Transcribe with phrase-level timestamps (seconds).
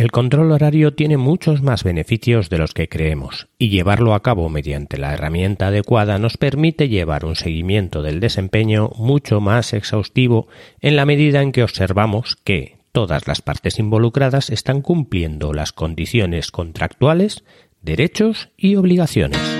[0.00, 4.48] El control horario tiene muchos más beneficios de los que creemos y llevarlo a cabo
[4.48, 10.48] mediante la herramienta adecuada nos permite llevar un seguimiento del desempeño mucho más exhaustivo
[10.80, 16.50] en la medida en que observamos que todas las partes involucradas están cumpliendo las condiciones
[16.50, 17.44] contractuales,
[17.82, 19.59] derechos y obligaciones.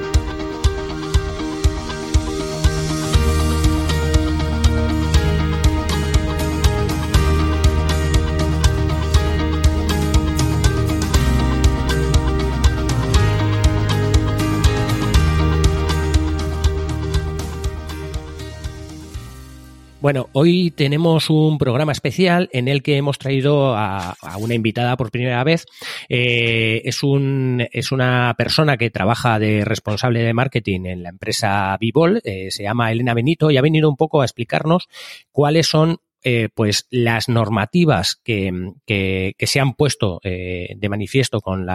[20.01, 25.11] Bueno, hoy tenemos un programa especial en el que hemos traído a, una invitada por
[25.11, 25.67] primera vez.
[26.09, 31.77] Eh, es, un, es una persona que trabaja de responsable de marketing en la empresa
[31.79, 34.89] Vivol, eh, se llama Elena Benito y ha venido un poco a explicarnos
[35.31, 41.65] cuáles son eh, pues las normativas que, que, se han puesto eh, de manifiesto con,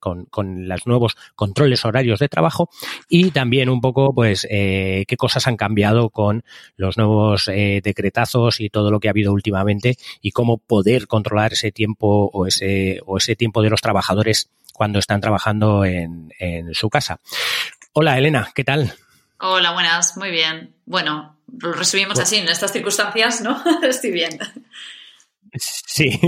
[0.00, 2.70] con, los nuevos controles horarios de trabajo
[3.08, 6.42] y también un poco pues eh, qué cosas han cambiado con
[6.76, 11.70] los nuevos decretazos y todo lo que ha habido últimamente y cómo poder controlar ese
[11.70, 16.88] tiempo o ese, o ese tiempo de los trabajadores cuando están trabajando en, en su
[16.88, 17.20] casa.
[17.92, 18.94] Hola Elena, ¿qué tal?
[19.44, 20.76] Hola, buenas, muy bien.
[20.86, 23.62] Bueno, lo resumimos así, en estas circunstancias, ¿no?
[23.82, 24.38] Estoy bien.
[25.54, 26.18] Sí,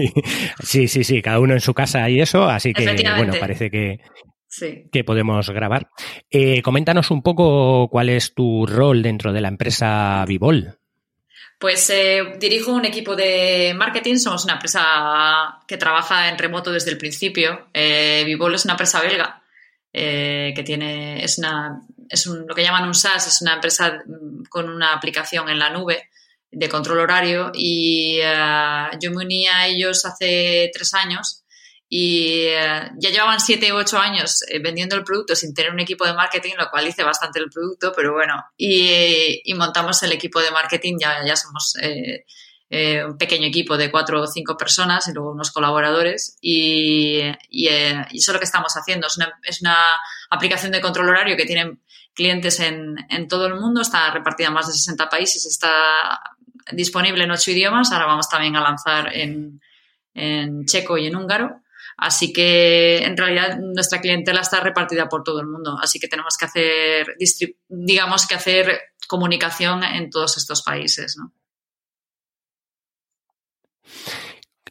[0.62, 2.84] sí, sí, sí, cada uno en su casa y eso, así que
[3.16, 4.00] bueno, parece que,
[4.92, 5.88] que podemos grabar.
[6.30, 10.78] Eh, coméntanos un poco cuál es tu rol dentro de la empresa Vivol.
[11.58, 16.90] Pues eh, dirijo un equipo de marketing, somos una empresa que trabaja en remoto desde
[16.90, 17.68] el principio.
[17.72, 19.42] Eh, Vivol es una empresa belga
[19.92, 24.02] eh, que tiene, es, una, es un, lo que llaman un SaaS, es una empresa
[24.06, 26.10] mm, con una aplicación en la nube
[26.50, 31.44] de control horario y eh, yo me uní a ellos hace tres años
[31.88, 36.04] y eh, ya llevaban siete u ocho años vendiendo el producto sin tener un equipo
[36.04, 40.40] de marketing, lo cual hice bastante el producto, pero bueno, y, y montamos el equipo
[40.40, 41.74] de marketing, ya, ya somos
[42.76, 47.68] eh, un pequeño equipo de cuatro o cinco personas y luego unos colaboradores y, y,
[47.68, 49.06] eh, eso es lo que estamos haciendo.
[49.06, 49.76] Es una, es una,
[50.30, 51.83] aplicación de control horario que tienen
[52.14, 56.20] clientes en, en, todo el mundo, está repartida en más de 60 países, está
[56.72, 59.60] disponible en ocho idiomas, ahora vamos también a lanzar en,
[60.14, 61.60] en checo y en húngaro.
[61.96, 66.36] Así que en realidad nuestra clientela está repartida por todo el mundo, así que tenemos
[66.36, 67.16] que hacer,
[67.68, 71.32] digamos que hacer comunicación en todos estos países, ¿no?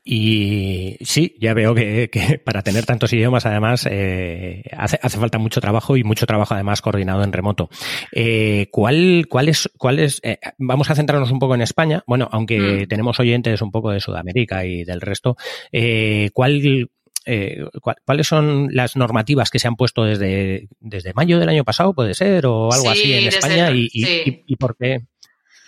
[0.06, 2.09] Y sí, ya veo que,
[2.46, 6.81] para tener tantos idiomas, además, eh, hace, hace, falta mucho trabajo y mucho trabajo, además,
[6.81, 7.69] coordinado en remoto.
[8.12, 12.28] Eh, ¿Cuál, cuál es, cuál es eh, vamos a centrarnos un poco en España, bueno,
[12.31, 12.88] aunque mm.
[12.88, 15.38] tenemos oyentes un poco de Sudamérica y del resto,
[15.72, 16.90] eh, ¿cuál,
[17.25, 17.66] eh,
[18.06, 22.14] ¿cuáles son las normativas que se han puesto desde, desde mayo del año pasado, puede
[22.14, 23.72] ser, o algo así en España?
[23.72, 25.06] y, y, y, por qué?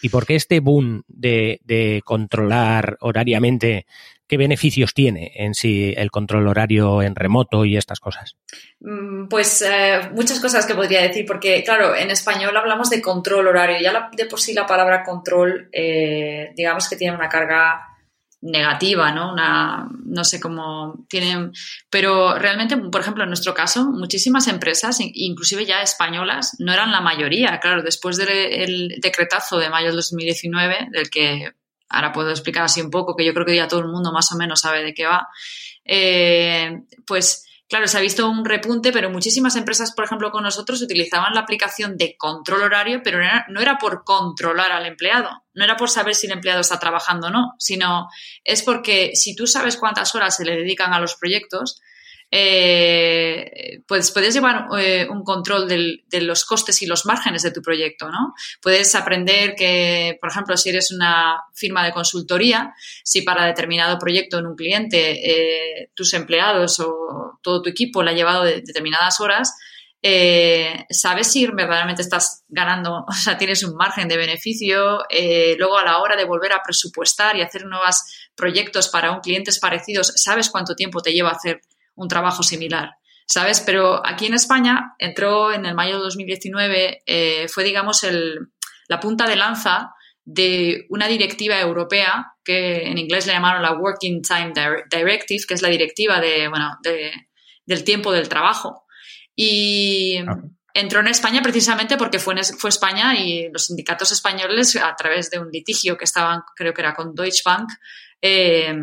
[0.01, 3.85] ¿Y por qué este boom de, de controlar horariamente
[4.27, 8.35] ¿Qué beneficios tiene en sí el control horario en remoto y estas cosas?
[8.79, 13.47] Mm, pues eh, muchas cosas que podría decir, porque claro, en español hablamos de control
[13.47, 13.77] horario.
[13.79, 17.95] Ya de por sí la palabra control, eh, digamos que tiene una carga
[18.41, 19.33] negativa, ¿no?
[19.33, 21.51] Una, no sé cómo tienen,
[21.89, 27.01] pero realmente, por ejemplo, en nuestro caso, muchísimas empresas, inclusive ya españolas, no eran la
[27.01, 27.59] mayoría.
[27.59, 31.53] Claro, después del decretazo de mayo del 2019, del que
[31.89, 34.31] ahora puedo explicar así un poco, que yo creo que ya todo el mundo más
[34.31, 35.27] o menos sabe de qué va,
[35.83, 40.81] eh, pues claro, se ha visto un repunte, pero muchísimas empresas, por ejemplo, con nosotros
[40.81, 43.19] utilizaban la aplicación de control horario, pero
[43.49, 47.27] no era, por controlar al empleado, no era por saber si el empleado está trabajando
[47.27, 48.07] o no, sino
[48.43, 51.81] es porque si tú sabes cuántas horas se le dedican a los proyectos,
[52.37, 57.61] eh, pues puedes llevar eh, un control de los costes y los márgenes de tu
[57.61, 58.33] proyecto, ¿no?
[58.61, 62.73] Puedes aprender que, por ejemplo, si eres una firma de consultoría,
[63.05, 68.11] si para determinado proyecto en un cliente eh, tus empleados o todo tu equipo le
[68.11, 69.55] ha llevado determinadas horas,
[70.89, 75.05] sabes si verdaderamente estás ganando, o sea, tienes un margen de beneficio.
[75.57, 78.03] luego, a la hora de volver a presupuestar y hacer nuevos
[78.35, 81.61] proyectos para un clientes parecidos, sabes cuánto tiempo te lleva hacer
[81.95, 82.91] un trabajo similar,
[83.27, 83.61] ¿sabes?
[83.61, 88.51] Pero aquí en España entró en el mayo de 2019, eh, fue, digamos, el,
[88.87, 89.91] la punta de lanza
[90.23, 94.53] de una directiva europea que en inglés le llamaron la Working Time
[94.89, 96.77] Directive, que es la directiva de, bueno,
[97.65, 98.85] del tiempo del trabajo.
[99.35, 100.37] Y ah.
[100.73, 105.39] entró en España precisamente porque fue, fue España y los sindicatos españoles, a través de
[105.39, 107.69] un litigio que estaban, creo que era con Deutsche Bank,
[108.21, 108.75] eh,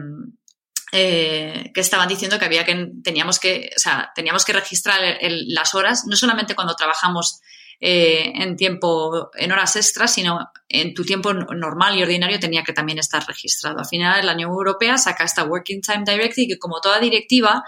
[0.94, 5.74] eh, que estaban diciendo que había que teníamos que, o sea, teníamos que registrar las
[5.74, 7.40] horas, no solamente cuando trabajamos
[7.80, 12.74] eh, en tiempo, en horas extras, sino en tu tiempo normal y ordinario tenía que
[12.74, 13.78] también estar registrado.
[13.78, 17.64] Al final, la Unión Europea saca esta Working Time Directive que, como toda directiva,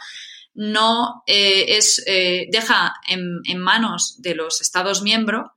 [0.53, 5.49] no eh, es deja en, manos de los Estados miembros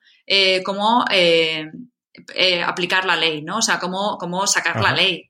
[0.63, 1.03] cómo
[2.65, 3.57] aplicar la ley, ¿no?
[3.57, 5.26] O sea, cómo, cómo sacar la ley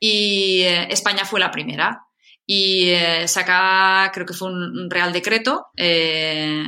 [0.00, 2.06] y eh, España fue la primera.
[2.46, 6.64] Y eh, sacaba, creo que fue un, real decreto, eh,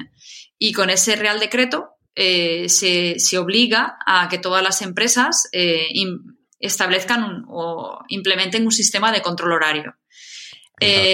[0.59, 5.49] y con ese real decreto se, se, obliga a que todas las empresas
[6.61, 9.97] establezcan o implementen un sistema de control horario.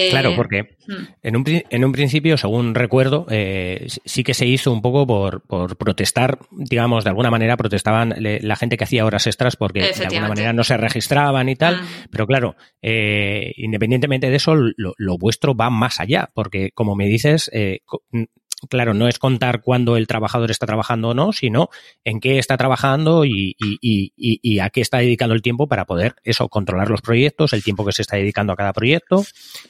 [0.09, 1.03] Claro, porque hmm.
[1.23, 5.41] en un, en un principio, según recuerdo, eh, sí que se hizo un poco por,
[5.41, 10.05] por protestar, digamos, de alguna manera protestaban la gente que hacía horas extras porque de
[10.05, 11.81] alguna manera no se registraban y tal.
[11.81, 11.85] Hmm.
[12.11, 17.07] Pero claro, eh, independientemente de eso, lo, lo, vuestro va más allá, porque como me
[17.07, 17.81] dices, eh,
[18.67, 21.69] claro, no es contar cuándo el trabajador está trabajando o no, sino
[22.03, 23.55] en qué está trabajando y,
[24.59, 27.93] a qué está dedicando el tiempo para poder eso, controlar los proyectos, el tiempo que
[27.93, 29.23] se está dedicando a cada proyecto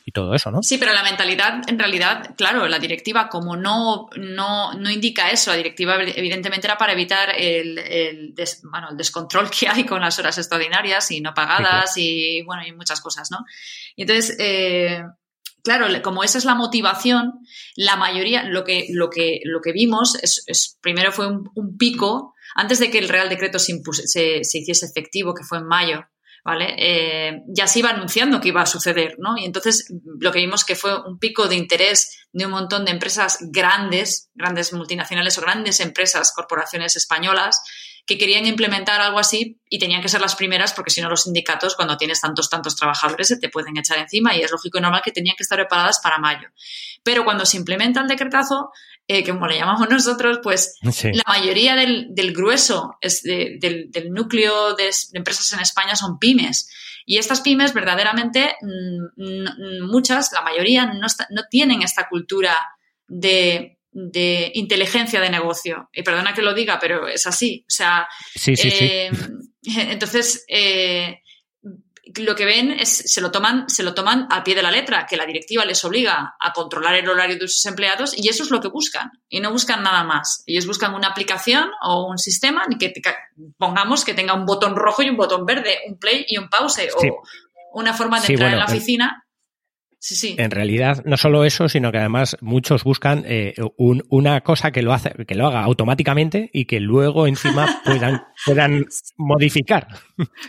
[0.06, 0.64] y todo eso, ¿no?
[0.64, 5.52] Sí, pero la mentalidad, en realidad, claro, la directiva, como no, no, no indica eso,
[5.52, 8.34] la directiva evidentemente era para evitar el, el,
[8.64, 12.72] bueno, el descontrol que hay con las horas extraordinarias y no pagadas y, bueno, y
[12.72, 13.46] muchas cosas, ¿no?
[13.96, 15.04] Y entonces, eh,
[15.64, 17.34] claro, como esa es la motivación,
[17.76, 22.80] la mayoría, lo que, lo que, lo que vimos es, primero fue un, pico, antes
[22.80, 26.06] de que el Real Decreto se, se, hiciese efectivo, que fue en mayo,
[26.44, 26.76] ¿vale?
[26.78, 29.38] Eh, ya se iba anunciando que iba a suceder, ¿no?
[29.38, 29.86] Y entonces
[30.20, 34.30] lo que vimos que fue un pico de interés de un montón de empresas grandes,
[34.34, 37.62] grandes multinacionales o grandes empresas, corporaciones españolas,
[38.10, 41.26] que querían implementar algo así y tenían que ser las primeras porque si no los
[41.26, 44.82] sindicatos cuando tienes tantos, tantos trabajadores se te pueden echar encima y es lógico y
[44.82, 46.48] normal que tenían que estar preparadas para mayo.
[47.04, 48.72] Pero cuando se implementa el decretazo,
[49.08, 55.54] eh, como le llamamos nosotros, pues la mayoría del, grueso es del, núcleo de, empresas
[55.54, 56.68] en España son pymes.
[57.06, 62.58] Y estas pymes verdaderamente, mm, muchas, la mayoría, no, no tienen esta cultura
[63.08, 65.90] de de inteligencia de negocio.
[65.94, 67.66] Y perdona que lo diga, pero es así.
[67.68, 68.08] O sea,
[68.46, 69.12] eh,
[69.64, 71.22] entonces eh,
[72.16, 75.06] lo que ven es se lo toman se lo toman al pie de la letra,
[75.06, 78.52] que la directiva les obliga a controlar el horario de sus empleados y eso es
[78.52, 80.44] lo que buscan y no buscan nada más.
[80.48, 82.94] Ellos buscan una aplicación o un sistema que
[83.58, 86.90] pongamos que tenga un botón rojo y un botón verde, un play y un pause
[86.96, 87.22] o
[87.74, 89.26] una forma de entrar en la oficina.
[90.02, 90.36] Sí, sí.
[90.38, 94.94] En realidad, no solo eso, sino que además muchos buscan eh, una cosa que lo
[94.94, 98.86] hace, que lo haga automáticamente y que luego encima puedan, puedan
[99.18, 99.88] modificar.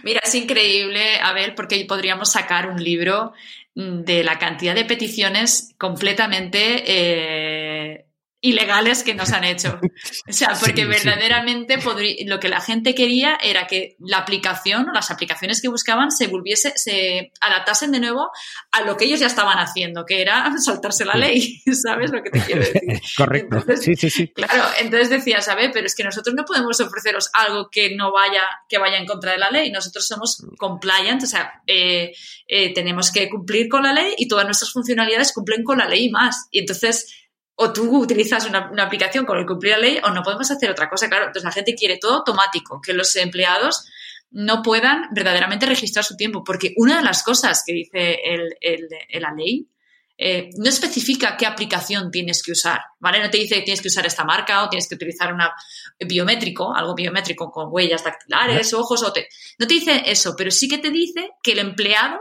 [0.05, 3.32] Mira, es increíble, Abel, porque podríamos sacar un libro
[3.75, 8.06] de la cantidad de peticiones completamente eh,
[8.41, 9.79] ilegales que nos han hecho.
[10.29, 11.79] O sea, porque verdaderamente
[12.27, 16.29] lo que la gente quería era que la aplicación o las aplicaciones que buscaban se
[16.29, 18.31] volviese, se adaptasen de nuevo
[18.71, 22.31] a lo que ellos ya estaban haciendo, que era saltarse la ley, ¿sabes lo que
[22.31, 23.00] te quiero decir?
[23.17, 23.64] Correcto.
[23.76, 24.29] sí, sí, sí.
[24.29, 25.71] Claro, entonces decía, ¿sabes?
[25.73, 29.33] Pero es que nosotros no podemos ofreceros algo que no vaya, que vaya en contra
[29.33, 29.71] de la ley.
[29.71, 32.12] Nosotros somos compliant, o sea, eh,
[32.47, 36.07] eh, tenemos que cumplir con la ley y todas nuestras funcionalidades cumplen con la ley
[36.07, 36.49] y más.
[36.50, 37.20] Y entonces
[37.62, 40.88] o tú utilizas una, aplicación con el cumplir la ley o no podemos hacer otra
[40.88, 41.09] cosa.
[41.09, 43.85] Claro, entonces la gente quiere todo automático, que los empleados
[44.31, 48.19] no puedan verdaderamente registrar su tiempo, porque una de las cosas que dice
[49.21, 49.69] la ley
[50.17, 53.21] eh, no especifica qué aplicación tienes que usar, ¿vale?
[53.21, 55.52] No te dice que tienes que usar esta marca o tienes que utilizar una
[55.99, 60.67] biométrico, algo biométrico con huellas dactilares, ojos, o te, no te dice eso, pero sí
[60.67, 62.19] que te dice que el empleado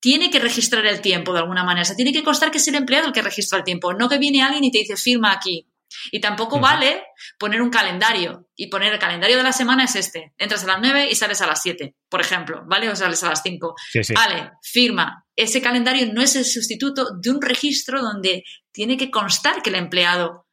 [0.00, 1.82] tiene que registrar el tiempo de alguna manera.
[1.82, 4.08] O sea, tiene que constar que es el empleado el que registra el tiempo, no
[4.08, 5.66] que viene alguien y te dice firma aquí.
[6.10, 7.04] Y tampoco vale
[7.38, 10.34] poner un calendario y poner el calendario de la semana es este.
[10.36, 12.90] Entras a las 9 y sales a las 7, por ejemplo, ¿vale?
[12.90, 13.74] O sales a las 5.
[14.14, 15.24] Vale, firma.
[15.36, 19.76] Ese calendario no es el sustituto de un registro donde tiene que constar que el
[19.76, 20.46] empleado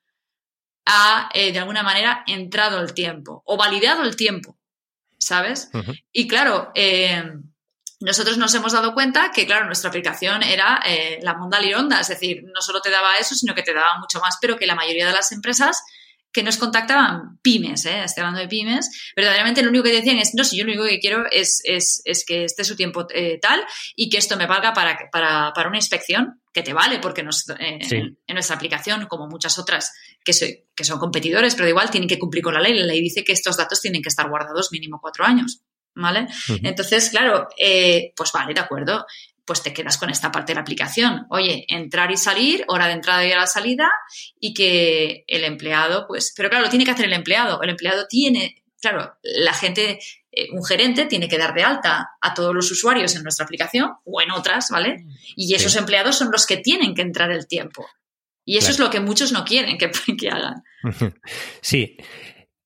[0.86, 4.60] ha, eh, de alguna manera, entrado el tiempo o validado el tiempo,
[5.18, 5.70] ¿sabes?
[6.12, 7.24] Y claro, eh,
[8.04, 12.10] nosotros nos hemos dado cuenta que, claro, nuestra aplicación era eh, la Monda Lironda, es
[12.10, 14.76] decir, no solo te daba eso, sino que te daba mucho más, pero que la
[14.76, 15.82] mayoría de las empresas
[16.34, 18.04] que nos contactaban pymes, ¿eh?
[18.04, 20.86] estoy hablando de pymes, verdaderamente lo único que decían es, no, si yo lo único
[20.86, 23.64] que quiero es, es, es que esté su tiempo eh, tal
[23.96, 27.50] y que esto me valga para, para, para una inspección, que te vale, porque nos,
[27.50, 29.92] eh, en, nuestra aplicación, como muchas otras
[30.24, 32.78] que, soy, que son competidores, pero igual tienen que cumplir con la ley.
[32.78, 35.62] La ley dice que estos datos tienen que estar guardados mínimo cuatro años.
[35.96, 36.28] ¿Vale?
[36.64, 39.06] Entonces, claro, eh, pues vale, de acuerdo
[39.46, 41.26] pues te quedas con esta parte de la aplicación.
[41.30, 43.92] Oye, entrar y salir, hora de entrada y hora de salida,
[44.40, 47.62] y que el empleado, pues, pero claro, lo tiene que hacer el empleado.
[47.62, 50.00] El empleado tiene, claro, la gente,
[50.32, 53.92] eh, un gerente tiene que dar de alta a todos los usuarios en nuestra aplicación
[54.06, 55.06] o en otras, ¿vale?
[55.36, 57.86] Y esos empleados son los que tienen que entrar el tiempo.
[58.46, 60.64] Y eso es lo que muchos no quieren que, que hagan.
[61.62, 61.98] Sí,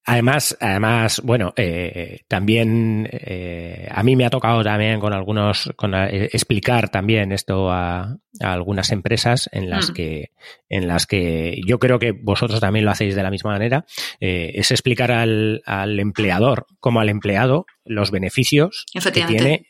[0.10, 5.94] Además, además, bueno, eh, también eh, a mí me ha tocado también con algunos, con
[5.94, 9.94] eh, explicar también esto a, algunas empresas en las mm.
[9.94, 10.32] que,
[10.70, 13.86] en las que yo creo que vosotros también lo hacéis de la misma manera,
[14.22, 19.66] es explicar al, al empleador como al empleado los beneficios que tiene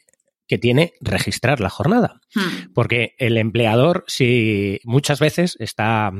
[0.48, 2.22] que tiene registrar la jornada.
[2.34, 2.74] Hmm.
[2.74, 6.12] Porque el empleador, si muchas veces está,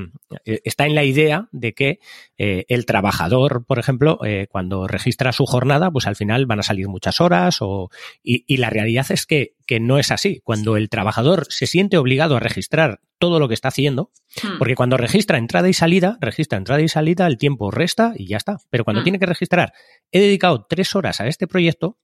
[0.44, 2.00] está en la idea de que
[2.38, 6.64] eh, el trabajador, por ejemplo, eh, cuando registra su jornada, pues al final van a
[6.64, 7.90] salir muchas horas o,
[8.24, 10.42] y, la realidad es que, que, no es así.
[10.44, 14.12] Cuando el trabajador se siente obligado a registrar todo lo que está haciendo,
[14.44, 14.58] hmm.
[14.60, 18.38] porque cuando registra entrada y salida, registra entrada y salida, el tiempo resta y ya
[18.38, 18.58] está.
[18.70, 19.06] Pero cuando hmm.
[19.06, 19.74] tiene que registrar,
[20.12, 21.98] he dedicado tres horas a este proyecto.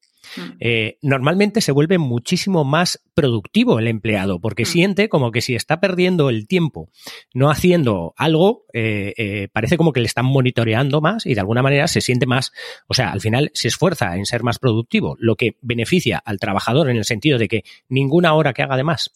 [0.59, 4.67] Eh, normalmente se vuelve muchísimo más productivo el empleado porque mm.
[4.67, 6.89] siente como que si está perdiendo el tiempo
[7.33, 11.61] no haciendo algo, eh, eh, parece como que le están monitoreando más y de alguna
[11.61, 12.51] manera se siente más,
[12.87, 16.89] o sea, al final se esfuerza en ser más productivo, lo que beneficia al trabajador
[16.89, 19.11] en el sentido de que ninguna hora que haga de más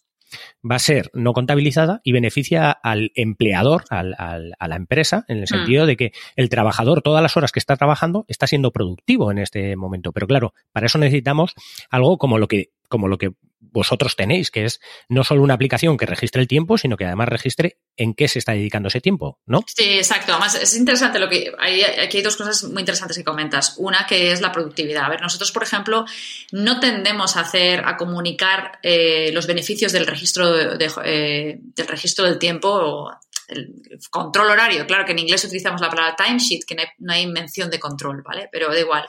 [0.68, 5.44] va a ser no contabilizada y beneficia al empleador, al, a la empresa, en el
[5.44, 5.46] mm.
[5.46, 9.38] sentido de que el trabajador, todas las horas que está trabajando, está siendo productivo en
[9.38, 10.12] este momento.
[10.12, 11.54] Pero claro, para eso necesitamos
[11.90, 15.96] algo como lo que, como lo que vosotros tenéis, que es no solo una aplicación
[15.96, 19.40] que registre el tiempo, sino que además registre en qué se está dedicando ese tiempo,
[19.46, 19.64] ¿no?
[19.66, 20.32] Sí, exacto.
[20.32, 21.52] Además, es interesante lo que.
[21.58, 23.74] Hay, aquí hay dos cosas muy interesantes que comentas.
[23.78, 25.04] Una que es la productividad.
[25.04, 26.04] A ver, nosotros, por ejemplo,
[26.52, 32.24] no tendemos a hacer, a comunicar eh, los beneficios del registro, de, eh, del registro
[32.24, 33.10] del tiempo o
[33.48, 33.74] el
[34.10, 34.86] control horario.
[34.86, 38.48] Claro que en inglés utilizamos la palabra timesheet, que no hay, mención de control, ¿vale?
[38.52, 39.06] Pero da igual.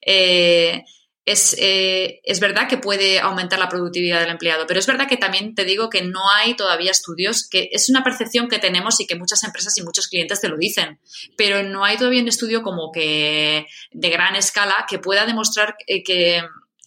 [0.00, 0.82] eh,
[1.24, 5.16] es, eh, es, verdad que puede aumentar la productividad del empleado, pero es verdad que
[5.16, 9.06] también te digo que no hay todavía estudios, que es una percepción que tenemos y
[9.06, 11.00] que muchas empresas y muchos clientes te lo dicen,
[11.36, 16.02] pero no hay todavía un estudio como que de gran escala que pueda demostrar eh,
[16.02, 16.42] que,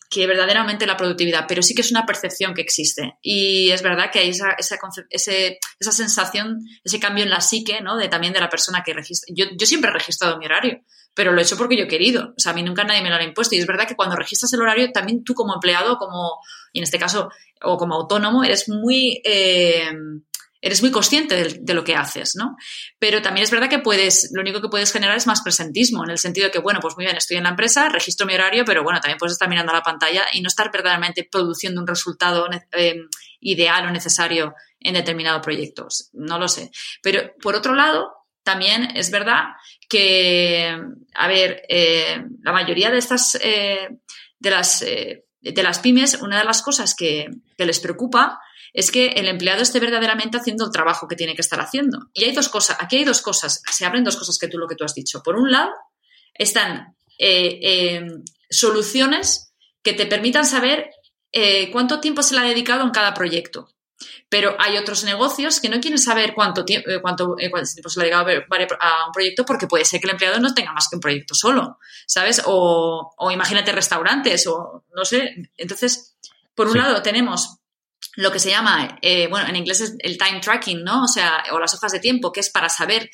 [0.10, 3.18] que verdaderamente la productividad, pero sí que es una percepción que existe.
[3.24, 4.78] Y es verdad que hay esa, esa,
[5.10, 7.98] esa sensación, ese cambio en la psique, ¿no?
[7.98, 9.34] De también de la persona que registra.
[9.36, 10.84] Yo, yo siempre he registrado mi horario
[11.18, 12.36] pero lo he hecho porque yo he querido.
[12.38, 13.56] O sea, a mí nunca nadie me lo ha impuesto.
[13.56, 16.40] Y es verdad que cuando registras el horario, también tú como empleado, como,
[16.72, 17.32] y en este caso,
[17.64, 19.92] o como autónomo, eres muy, eh,
[20.62, 22.56] eres muy consciente de, lo que haces, ¿no?
[23.00, 26.12] Pero también es verdad que puedes, lo único que puedes generar es más presentismo, en
[26.12, 28.64] el sentido de que, bueno, pues muy bien, estoy en la empresa, registro mi horario,
[28.64, 31.88] pero bueno, también puedes estar mirando a la pantalla y no estar verdaderamente produciendo un
[31.88, 32.96] resultado eh,
[33.40, 36.12] ideal o necesario en determinados proyectos.
[36.14, 36.70] No lo sé.
[37.02, 38.17] Pero por otro lado,
[38.48, 39.44] también es verdad
[39.90, 40.74] que,
[41.16, 43.90] a ver, eh, la mayoría de estas, eh,
[44.40, 47.28] de, las, eh, de las pymes, una de las cosas que,
[47.58, 48.40] les preocupa
[48.72, 52.08] es que el empleado esté verdaderamente haciendo el trabajo que tiene que estar haciendo.
[52.14, 54.68] Y hay dos cosas, aquí hay dos cosas, se abren dos cosas que tú lo
[54.70, 55.22] que tú has dicho.
[55.22, 55.72] Por un lado,
[56.34, 56.96] están
[58.50, 60.90] soluciones que te permitan saber
[61.74, 63.68] cuánto tiempo se le ha dedicado en cada proyecto.
[64.30, 67.90] Pero hay otros negocios que no quieren saber cuánto, tiempo, eh, cuánto, eh, cuánto tiempo
[67.90, 68.46] se le ha llegado
[68.80, 71.34] a un proyecto porque puede ser que el empleado no tenga más que un proyecto
[71.34, 72.42] solo, ¿sabes?
[72.46, 75.50] O, o imagínate restaurantes o no sé.
[75.56, 76.18] Entonces,
[76.56, 77.60] por un lado tenemos
[78.16, 81.04] lo que se llama, eh, bueno, en inglés es el time tracking, ¿no?
[81.04, 83.10] O sea, o las hojas de tiempo, que es para saber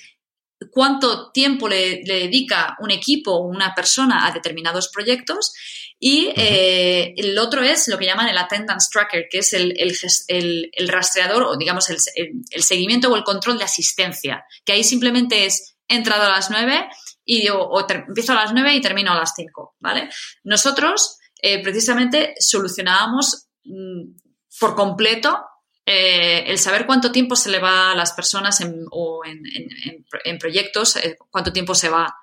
[0.72, 5.54] cuánto tiempo le, dedica un equipo o una persona a determinados proyectos.
[6.00, 10.88] Y eh, el otro es lo que llaman el attendance tracker, que es el, el,
[10.88, 15.96] rastreador o digamos el, seguimiento o el control de asistencia, que ahí simplemente es he
[15.96, 16.88] entrado a las 9
[17.26, 20.10] y o, empiezo a las 9 y termino a las 5, ¿vale?
[20.44, 24.16] Nosotros eh, precisamente solucionábamos mm,
[24.60, 25.38] por completo
[25.86, 30.96] eh, el saber cuánto tiempo se le va a las personas en, o en, proyectos,
[30.96, 32.16] eh, cuánto tiempo se va,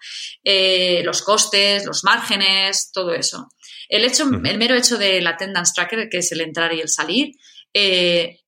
[0.43, 3.51] eh, los costes, los márgenes, todo eso.
[3.91, 7.35] El, hecho, el mero hecho del attendance tracker, que es el entrar y el salir,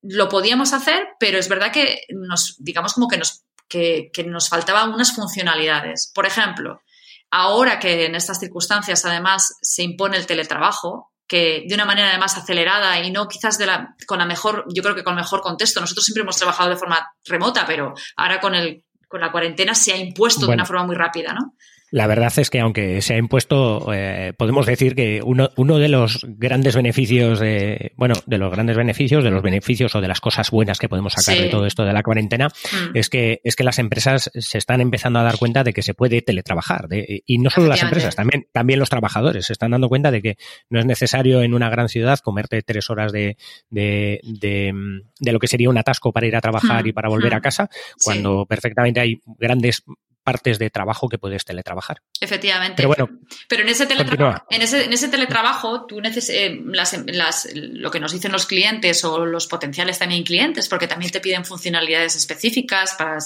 [0.00, 4.49] lo podíamos hacer, pero es verdad que nos, digamos como que nos que, que nos
[4.49, 6.12] faltaban unas funcionalidades.
[6.14, 6.82] Por ejemplo,
[7.30, 12.37] ahora que en estas circunstancias además se impone el teletrabajo, que de una manera además
[12.37, 15.40] acelerada y no quizás de la, con la mejor, yo creo que con el mejor
[15.40, 15.80] contexto.
[15.80, 19.92] Nosotros siempre hemos trabajado de forma remota, pero ahora con el con la cuarentena se
[19.92, 21.54] ha impuesto de una forma muy rápida, ¿no?
[21.92, 25.90] La verdad es que aunque se ha impuesto, eh, podemos decir que uno, uno de
[25.90, 30.18] los grandes beneficios, de, bueno, de los grandes beneficios, de los beneficios o de las
[30.18, 32.96] cosas buenas que podemos sacar de todo esto de la cuarentena, mm.
[32.96, 35.92] es que es que las empresas se están empezando a dar cuenta de que se
[35.92, 36.88] puede teletrabajar.
[36.90, 40.37] y no solo las empresas, también, también los trabajadores se están dando cuenta de que
[40.70, 43.37] no es necesario en una gran ciudad comerte tres horas de,
[43.68, 46.88] de, de, lo que sería un atasco para ir a trabajar mm.
[46.88, 47.42] y para volver a mm.
[47.42, 47.68] casa,
[48.02, 49.82] cuando perfectamente hay grandes
[50.23, 52.02] partes de trabajo que puedes teletrabajar.
[52.21, 52.75] Efectivamente.
[52.76, 53.09] Pero bueno,
[53.49, 57.91] pero en ese, teletrabajo, en ese, en ese teletrabajo, tú neces eh, las, las, lo
[57.91, 62.17] que nos dicen los clientes o los potenciales también clientes, porque también te piden funcionalidades
[62.17, 63.19] específicas para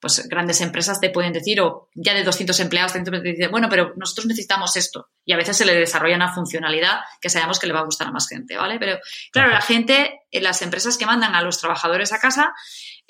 [0.00, 3.92] pues grandes empresas te pueden decir, o ya de 200 empleados te dicen, bueno, pero
[3.96, 5.10] nosotros necesitamos esto.
[5.26, 8.08] Y a veces se le desarrolla una funcionalidad que sabemos que le va a gustar
[8.08, 8.78] a más gente, ¿vale?
[8.78, 8.98] Pero
[9.30, 12.54] claro, la gente, las empresas que mandan a los trabajadores a casa,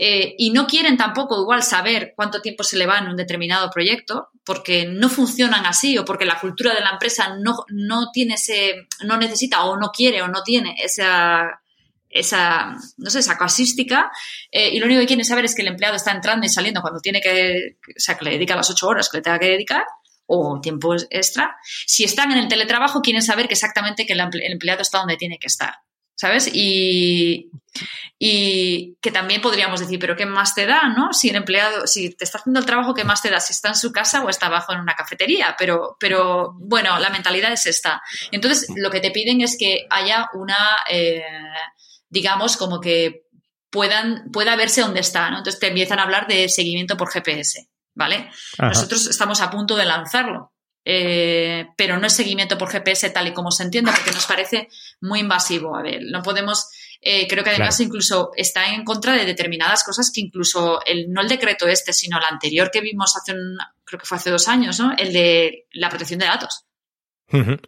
[0.02, 3.70] eh, y no quieren tampoco igual saber cuánto tiempo se le va en un determinado
[3.70, 8.34] proyecto, porque no funcionan así o porque la cultura de la empresa no, no tiene
[8.34, 11.60] ese, no necesita o no quiere o no tiene esa,
[12.08, 14.10] esa, no sé, esa casística,
[14.50, 16.80] eh, y lo único que quieren saber es que el empleado está entrando y saliendo
[16.80, 19.50] cuando tiene que, o sea, que le dedica las ocho horas que le tenga que
[19.50, 19.84] dedicar,
[20.24, 21.58] o tiempo extra.
[21.86, 25.38] Si están en el teletrabajo, quieren saber que exactamente que el empleado está donde tiene
[25.38, 25.74] que estar.
[26.20, 26.50] ¿Sabes?
[26.52, 27.50] Y,
[28.18, 31.14] y, que también podríamos decir, pero ¿qué más te da, no?
[31.14, 33.40] Si el empleado, si te está haciendo el trabajo, ¿qué más te da?
[33.40, 35.56] Si está en su casa o está abajo en una cafetería.
[35.58, 38.02] Pero, pero bueno, la mentalidad es esta.
[38.32, 41.24] Entonces, lo que te piden es que haya una, eh,
[42.10, 43.22] digamos, como que
[43.70, 45.38] puedan, pueda verse dónde está, ¿no?
[45.38, 48.30] Entonces te empiezan a hablar de seguimiento por GPS, ¿vale?
[48.58, 50.52] Nosotros estamos a punto de lanzarlo.
[50.84, 54.68] Eh, pero no es seguimiento por GPS tal y como se entiende, porque nos parece
[55.00, 55.76] muy invasivo.
[55.76, 56.68] A ver, no podemos,
[57.00, 61.20] eh, creo que además incluso está en contra de determinadas cosas que incluso, el, no
[61.20, 64.48] el decreto este, sino el anterior que vimos hace un, creo que fue hace dos
[64.48, 64.94] años, ¿no?
[64.96, 66.64] El de la protección de datos.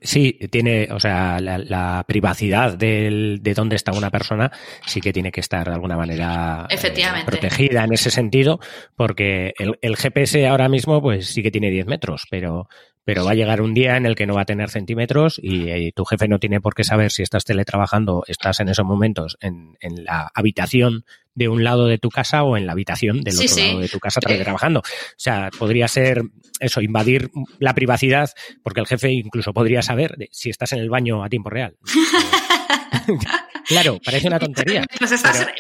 [0.01, 4.51] Sí, tiene, o sea, la, privacidad de dónde está una persona
[4.87, 6.77] sí que tiene que estar de alguna manera eh,
[7.25, 8.59] protegida en ese sentido,
[8.97, 12.69] porque el, el, GPS ahora mismo pues sí que tiene 10 metros, pero
[13.05, 15.93] pero va a llegar un día en el que no va a tener centímetros y,
[15.93, 19.77] tu jefe no tiene por qué saber si estás teletrabajando, estás en esos momentos en,
[19.81, 23.57] en, la habitación de un lado de tu casa o en la habitación del otro
[23.57, 24.81] lado de tu casa teletrabajando.
[24.81, 24.83] O
[25.17, 26.23] sea, podría ser
[26.61, 28.31] eso, invadir la privacidad,
[28.63, 31.77] porque el jefe incluso podría saber si estás en el baño a tiempo real.
[33.67, 34.85] claro, parece una tontería.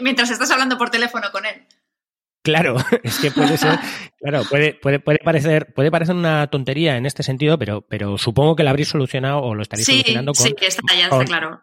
[0.01, 1.67] mientras estás hablando por teléfono con él.
[2.43, 3.79] Claro, es que puede ser,
[4.21, 8.57] claro, puede, puede, puede parecer, puede parecer una tontería en este sentido, pero, pero supongo
[8.57, 10.47] que la habréis solucionado o lo estaréis solucionando con.
[10.47, 11.61] Sí, está ya está claro.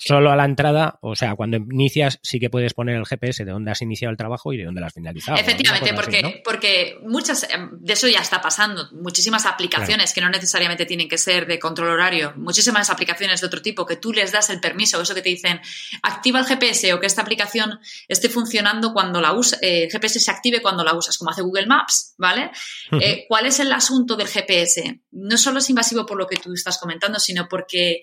[0.00, 3.50] Solo a la entrada, o sea, cuando inicias, sí que puedes poner el GPS de
[3.50, 5.38] dónde has iniciado el trabajo y de dónde lo has finalizado.
[5.38, 8.88] Efectivamente, porque, porque muchas, em, de eso ya está pasando.
[8.92, 13.60] Muchísimas aplicaciones que no necesariamente tienen que ser de control horario, muchísimas aplicaciones de otro
[13.60, 15.60] tipo que tú les das el permiso, eso que te dicen,
[16.02, 20.30] activa el GPS o que esta aplicación esté funcionando cuando la usa, eh, GPS se
[20.30, 22.50] active cuando la usas, como hace Google Maps, ¿vale?
[22.92, 25.00] Eh, ¿Cuál es el asunto del GPS?
[25.12, 28.00] No solo es invasivo por lo que tú estás comentando, sino porque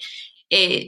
[0.49, 0.87] eh,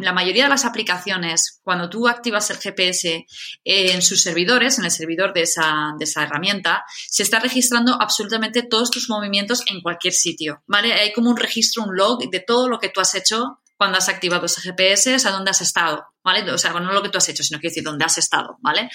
[0.00, 3.26] la mayoría de las aplicaciones, cuando tú activas el GPS eh,
[3.64, 8.62] en sus servidores, en el servidor de esa, de esa, herramienta, se está registrando absolutamente
[8.62, 10.92] todos tus movimientos en cualquier sitio, ¿vale?
[10.92, 14.08] Hay como un registro, un log de todo lo que tú has hecho cuando has
[14.08, 16.48] activado ese GPS, a dónde has estado, ¿vale?
[16.52, 18.88] O sea, no lo que tú has hecho, sino que decir dónde has estado, ¿vale?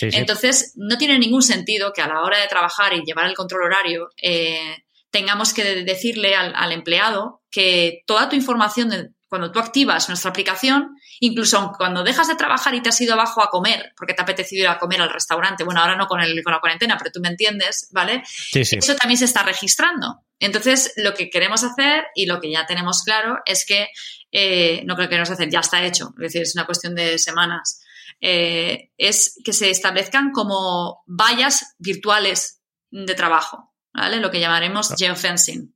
[0.00, 3.64] Entonces, no tiene ningún sentido que a la hora de trabajar y llevar el control
[3.64, 10.30] horario eh, tengamos que decirle al, empleado que toda tu información cuando tú activas nuestra
[10.30, 14.20] aplicación, incluso cuando dejas de trabajar y te has ido abajo a comer, porque te
[14.20, 16.96] ha apetecido ir a comer al restaurante, bueno, ahora no con, el, con la cuarentena,
[16.98, 18.22] pero tú me entiendes, ¿vale?
[18.52, 20.20] Eso también se está registrando.
[20.38, 23.88] Entonces, lo que queremos hacer y lo que ya tenemos claro es que
[24.30, 27.18] eh, no creo que nos hacer, ya está hecho, es decir, es una cuestión de
[27.18, 27.82] semanas,
[28.20, 32.60] eh, es que se establezcan como vallas virtuales
[32.90, 34.18] de trabajo, ¿vale?
[34.18, 34.94] Lo que llamaremos ah.
[34.98, 35.74] geofencing.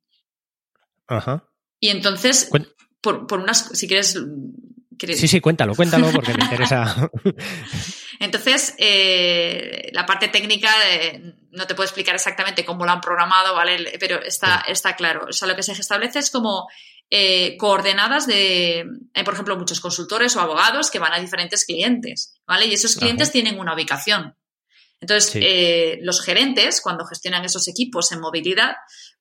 [1.07, 1.45] Ajá.
[1.81, 2.51] Y entonces,
[3.01, 4.19] por, por, unas, si quieres...
[5.01, 7.09] Sí, sí, cuéntalo, cuéntalo porque me interesa.
[8.21, 10.71] Entonces, eh, la parte técnica
[11.53, 13.97] no te puedo explicar exactamente cómo lo han programado, ¿vale?
[14.01, 15.27] Pero está, está claro.
[15.29, 16.67] O sea, lo que se establece es como
[17.11, 18.85] eh, coordenadas de,
[19.15, 22.67] hay por ejemplo muchos consultores o abogados que van a diferentes clientes, ¿vale?
[22.67, 24.37] Y esos clientes tienen una ubicación.
[25.01, 28.75] Entonces, eh, los gerentes, cuando gestionan esos equipos en movilidad,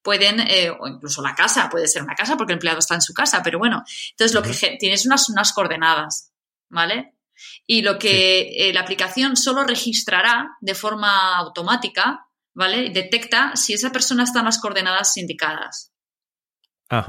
[0.08, 3.02] pueden, eh, o incluso la casa, puede ser una casa porque el empleado está en
[3.02, 6.32] su casa, pero bueno, entonces lo que tienes unas, unas coordenadas,
[6.70, 7.18] ¿vale?
[7.66, 12.90] Y lo que la aplicación solo registrará de forma automática, ¿vale?
[12.90, 15.92] Detecta si esa persona está en las coordenadas indicadas.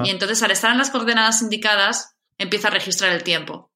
[0.02, 3.70] Y entonces, al estar en las coordenadas indicadas, empieza a registrar el tiempo.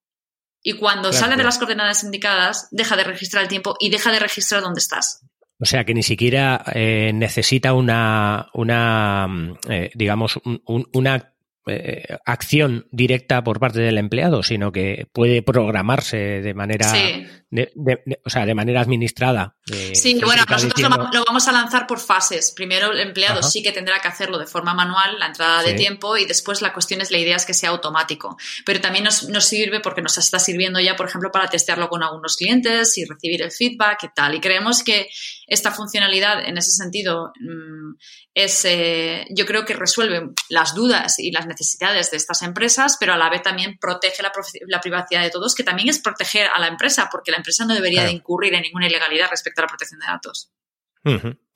[0.65, 4.19] Y cuando sale de las coordenadas indicadas, deja de registrar el tiempo y deja de
[4.19, 5.21] registrar dónde estás.
[5.63, 11.32] O sea que ni siquiera eh, necesita una, una mm, eh, digamos, una
[11.67, 16.93] eh, acción directa por parte del empleado, sino que puede programarse de manera,
[18.25, 19.55] o sea, de manera administrada.
[19.93, 22.53] sí, bueno, nosotros lo, vamos a lanzar por fases.
[22.57, 26.17] Primero el empleado sí que tendrá que hacerlo de forma manual, la entrada de tiempo,
[26.17, 28.37] y después la cuestión es, la idea es que sea automático.
[28.67, 32.03] Pero también nos, nos, sirve porque nos está sirviendo ya, por ejemplo, para testearlo con
[32.03, 34.35] algunos clientes y recibir el feedback y tal.
[34.35, 35.09] Y creemos que
[35.47, 37.95] esta funcionalidad, en ese sentido, mm,
[38.35, 41.52] es, eh, yo creo que resuelve las dudas y las necesidades
[42.11, 45.89] de estas empresas, pero a la vez también protege la, privacidad de todos, que también
[45.89, 49.31] es proteger a la empresa, porque la empresa no debería de incurrir en ninguna ilegalidad
[49.31, 50.51] respecto a la protección de datos.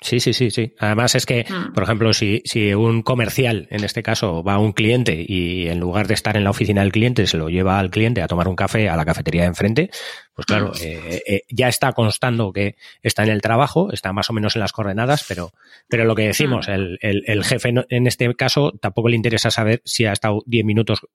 [0.01, 0.75] Sí, sí, sí, sí.
[0.79, 1.73] Además es que, mm.
[1.73, 5.81] por ejemplo, si, si un comercial, en este caso, va a un cliente y en
[5.81, 8.47] lugar de estar en la oficina del cliente, se lo lleva al cliente a tomar
[8.47, 9.91] un café a la cafetería de enfrente,
[10.35, 10.83] pues claro, mm.
[10.83, 14.61] eh, eh, ya está constando que está en el trabajo, está más o menos en
[14.61, 15.53] las coordenadas, pero,
[15.89, 16.73] pero lo que decimos, mm.
[16.73, 21.07] el, el, jefe en este caso tampoco le interesa saber si ha estado 10 minutos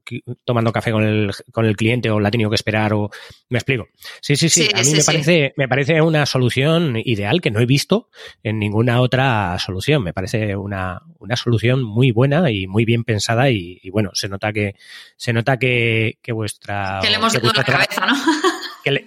[0.44, 3.12] tomando café con el, con el cliente o la ha tenido que esperar o
[3.50, 3.90] me explico.
[4.22, 4.68] Sí, sí, sí.
[4.74, 8.10] a mí me parece, me parece una solución ideal que no he visto
[8.42, 10.02] en ninguna otra solución.
[10.02, 14.54] Me parece una, una solución muy buena y muy bien pensada y, bueno, se nota
[14.54, 14.76] que
[15.18, 18.14] se nota que, que vuestra que le hemos dado la cabeza, ¿no?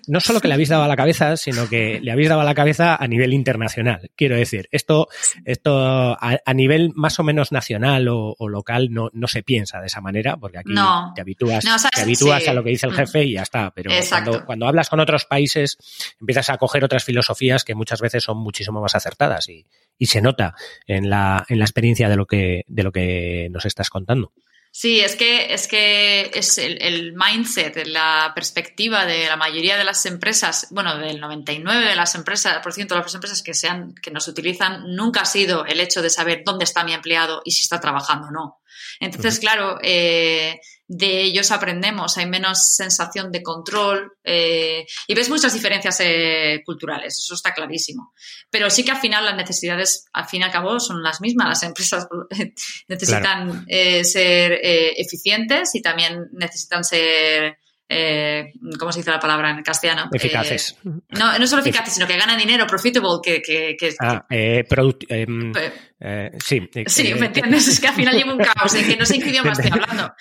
[0.07, 2.45] no solo que le habéis dado a la cabeza, sino que le habéis dado a
[2.45, 4.11] la cabeza a nivel internacional.
[4.17, 5.09] Quiero decir, esto,
[5.45, 10.01] esto a, nivel más o menos nacional o, local no, no, se piensa de esa
[10.01, 10.75] manera, porque aquí
[11.15, 13.71] te habitúas, te habitúas a lo que dice el jefe y ya está.
[13.75, 15.79] Pero cuando, cuando, hablas con otros países,
[16.21, 19.67] empiezas a coger otras filosofías que muchas veces son muchísimo más acertadas y,
[19.99, 20.55] y se nota
[20.87, 24.33] en la, en la experiencia de lo que, de lo que nos estás contando.
[24.77, 30.05] Sí, es que es, que es el, mindset, la perspectiva de la mayoría de las
[30.05, 34.11] empresas, bueno, del 99 de las empresas, por ciento de las empresas que, sean, que
[34.11, 37.63] nos utilizan, nunca ha sido el hecho de saber dónde está mi empleado y si
[37.63, 38.63] está trabajando o no.
[38.99, 45.55] Entonces, claro, eh, de ellos aprendemos, hay menos sensación de control eh, y ves muchas
[45.55, 48.13] diferencias eh, culturales, eso está clarísimo.
[48.51, 51.49] Pero sí que al final las necesidades, al fin y al cabo, son las mismas.
[51.49, 52.07] Las empresas
[52.89, 57.59] necesitan eh, ser eficientes y también necesitan ser
[58.79, 60.09] ¿cómo se dice la palabra en castellano?
[60.13, 60.77] Eficaces.
[60.83, 63.41] no, no solo eficaces, sino que ganan dinero, profitable, que...
[63.41, 64.27] que, que ah,
[66.45, 66.69] sí.
[66.87, 67.69] sí, ¿me entiendes?
[67.69, 69.71] Es que al final llevo un caos, en que no sé en qué idioma estoy
[69.73, 70.13] hablando.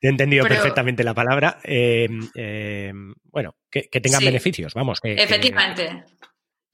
[0.00, 1.60] He entendido perfectamente la palabra.
[1.64, 2.92] Eh, eh,
[3.24, 5.00] bueno, que, tengan beneficios, vamos.
[5.02, 6.04] efectivamente.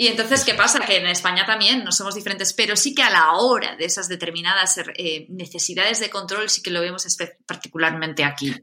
[0.01, 0.81] Y entonces, ¿qué pasa?
[0.81, 4.09] Que en España también no somos diferentes, pero sí que a la hora de esas
[4.09, 7.07] determinadas eh, necesidades de control sí que lo vemos
[7.47, 8.55] particularmente aquí.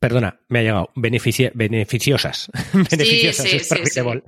[0.00, 0.90] Perdona, me ha llegado.
[0.96, 2.50] beneficiosas.
[2.72, 3.48] beneficiosas.
[3.48, 4.22] Sí, sí, sí, vale,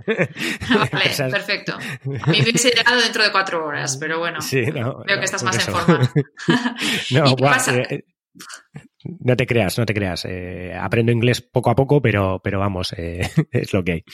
[1.30, 1.74] perfecto.
[1.74, 4.38] A mí me hubiese llegado dentro de cuatro horas, pero bueno.
[4.52, 6.12] veo que estás más en forma.
[7.10, 7.82] no, qué pasa?
[9.20, 10.24] No te creas, no te creas.
[10.24, 14.04] Eh, aprendo inglés poco a poco, pero, pero vamos, eh, es lo que hay.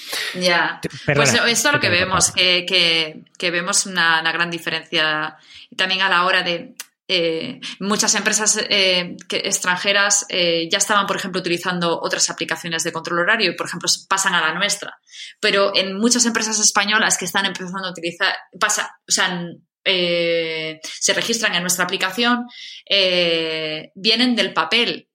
[0.40, 0.80] Ya.
[1.04, 5.36] pues esto es lo que vemos, que, vemos una, gran diferencia
[5.76, 6.74] también a la hora de.
[7.06, 13.56] Eh, muchas empresas extranjeras ya estaban, por ejemplo, utilizando otras aplicaciones de control horario y,
[13.56, 14.98] por ejemplo, pasan a la nuestra.
[15.38, 19.38] Pero en muchas empresas españolas que están empezando a utilizar, pasa, o sea,
[19.84, 22.46] eh, se registran en nuestra aplicación
[22.88, 25.08] eh, vienen del papel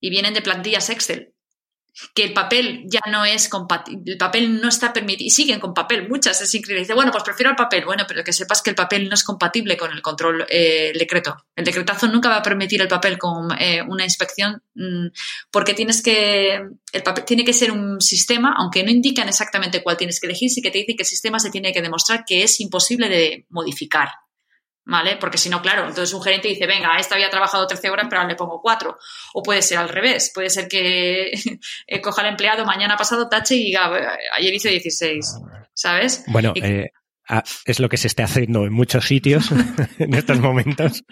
[0.00, 1.35] y vienen de plantillas Excel
[2.14, 5.74] que el papel ya no es compatible, el papel no está permitido, y siguen con
[5.74, 6.80] papel, muchas, es increíble.
[6.80, 9.24] Dice, bueno, pues prefiero el papel, bueno, pero que sepas que el papel no es
[9.24, 11.36] compatible con el control, eh, el decreto.
[11.54, 15.06] El decretazo nunca va a permitir el papel con eh, una inspección, mm,
[15.50, 16.60] porque tienes que,
[16.92, 20.50] el papel tiene que ser un sistema, aunque no indican exactamente cuál tienes que elegir,
[20.50, 23.46] sí que te dice que el sistema se tiene que demostrar que es imposible de
[23.48, 24.08] modificar.
[24.86, 25.16] ¿Vale?
[25.16, 28.20] Porque si no, claro, entonces un gerente dice, venga, esta había trabajado 13 horas, pero
[28.20, 28.96] ahora le pongo 4.
[29.34, 31.32] O puede ser al revés, puede ser que
[31.86, 33.90] eh, coja al empleado mañana pasado, tache y diga,
[34.32, 35.40] ayer hice 16,
[35.74, 36.24] ¿sabes?
[36.28, 36.90] Bueno, eh,
[37.66, 39.50] es lo que se está haciendo en muchos sitios
[39.98, 41.04] en estos momentos.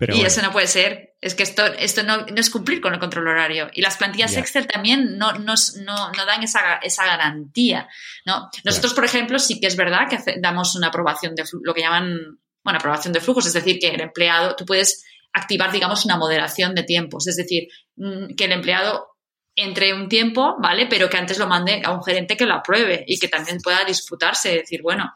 [0.00, 1.16] Y eso no puede ser.
[1.20, 3.68] Es que esto, esto no, es cumplir con el control horario.
[3.72, 7.88] Y las plantillas Excel también no, no, no, dan esa, esa garantía.
[8.24, 8.48] ¿no?
[8.64, 12.38] Nosotros, por ejemplo, sí que es verdad que damos una aprobación de lo que llaman,
[12.62, 16.74] bueno, aprobación de flujos, es decir, que el empleado, tú puedes activar, digamos, una moderación
[16.74, 17.26] de tiempos.
[17.26, 19.08] Es decir, mm, que el empleado
[19.56, 20.86] entre un tiempo, ¿vale?
[20.86, 23.84] Pero que antes lo mande a un gerente que lo apruebe y que también pueda
[23.84, 25.12] disputarse, decir, bueno,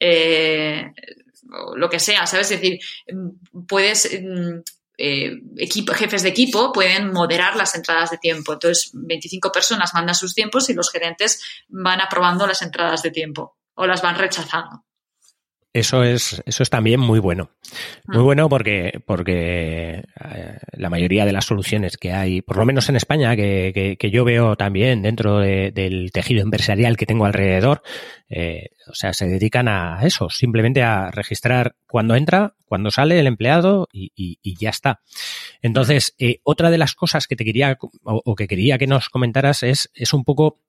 [0.00, 0.92] eh,
[1.76, 2.50] lo que sea, ¿sabes?
[2.50, 2.80] Es decir,
[3.68, 4.60] puedes, mm,
[4.96, 5.32] eh,
[5.94, 8.52] jefes de equipo pueden moderar las entradas de tiempo.
[8.52, 13.56] Entonces, 25 personas mandan sus tiempos y los gerentes van aprobando las entradas de tiempo
[13.74, 14.84] o las van rechazando.
[15.74, 17.50] Eso es, eso es también muy bueno.
[18.06, 18.22] Muy ah.
[18.22, 22.94] bueno porque, porque eh, la mayoría de las soluciones que hay, por lo menos en
[22.94, 27.82] España, que, que, yo veo también dentro del tejido empresarial que tengo alrededor,
[28.28, 33.26] eh, o sea, se dedican a eso, simplemente a registrar cuando entra, cuando sale el
[33.26, 35.00] empleado y, y, ya está.
[35.60, 39.64] Entonces, eh, otra de las cosas que te quería o, que quería que nos comentaras
[39.64, 40.60] es, es un poco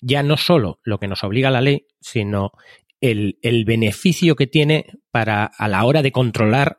[0.00, 2.52] ya no solo lo que nos obliga la ley, sino
[3.00, 6.78] el, el beneficio que tiene para a la hora de controlar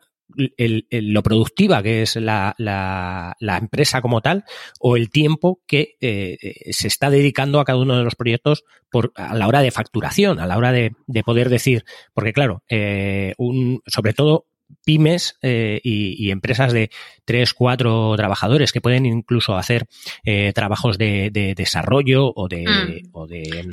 [0.58, 4.44] el, lo productiva que es la, la, la, empresa como tal
[4.80, 6.38] o el tiempo que eh,
[6.72, 10.40] se está dedicando a cada uno de los proyectos por, a la hora de facturación,
[10.40, 14.46] a la hora de, de poder decir, porque claro, eh, un, sobre todo
[14.86, 16.90] pymes eh, y, empresas de
[17.26, 19.88] tres, cuatro trabajadores que pueden incluso hacer
[20.24, 23.10] eh, trabajos de, desarrollo o de, mm.
[23.12, 23.70] o, de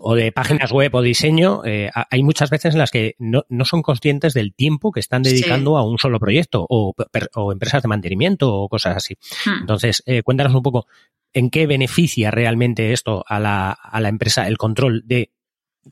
[0.00, 1.62] o de páginas web o diseño.
[1.64, 5.22] Eh, hay muchas veces en las que no, no, son conscientes del tiempo que están
[5.22, 6.94] dedicando a un solo proyecto o,
[7.34, 9.16] o, empresas de mantenimiento o cosas así.
[9.46, 9.60] Mm.
[9.60, 10.86] Entonces, cuéntanos un poco
[11.32, 15.30] en qué beneficia realmente esto a la, a la empresa el control de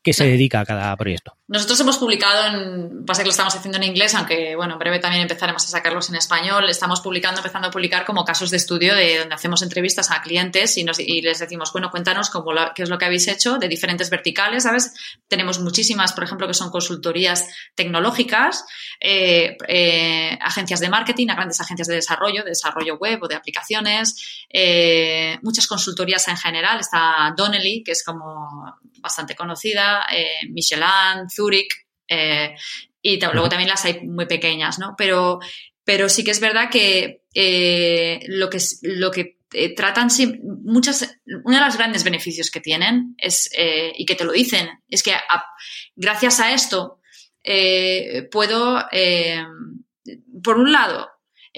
[0.02, 1.36] qué se dedica a cada proyecto.
[1.48, 4.98] Nosotros hemos publicado, en, pasa que lo estamos haciendo en inglés, aunque bueno, en breve
[4.98, 6.68] también empezaremos a sacarlos en español.
[6.68, 10.76] Estamos publicando, empezando a publicar como casos de estudio de donde hacemos entrevistas a clientes
[10.76, 13.68] y, nos, y les decimos, bueno, cuéntanos cómo qué es lo que habéis hecho de
[13.68, 14.92] diferentes verticales, ¿sabes?
[15.28, 18.64] Tenemos muchísimas, por ejemplo, que son consultorías tecnológicas,
[19.00, 24.46] eh, eh, agencias de marketing, grandes agencias de desarrollo, de desarrollo web o de aplicaciones,
[24.50, 26.80] eh, muchas consultorías en general.
[26.80, 29.85] Está Donnelly, que es como bastante conocida,
[30.50, 32.54] Michelin, Zurich, eh,
[33.02, 34.94] y luego también las hay muy pequeñas, ¿no?
[34.96, 35.38] Pero,
[35.84, 40.08] pero sí que es verdad que eh, lo que, lo que eh, tratan
[40.42, 43.50] muchas, uno de los grandes beneficios que tienen es,
[43.96, 45.12] y que te lo dicen, es que
[45.94, 47.00] gracias a esto
[48.32, 48.84] puedo,
[50.42, 51.08] por un lado,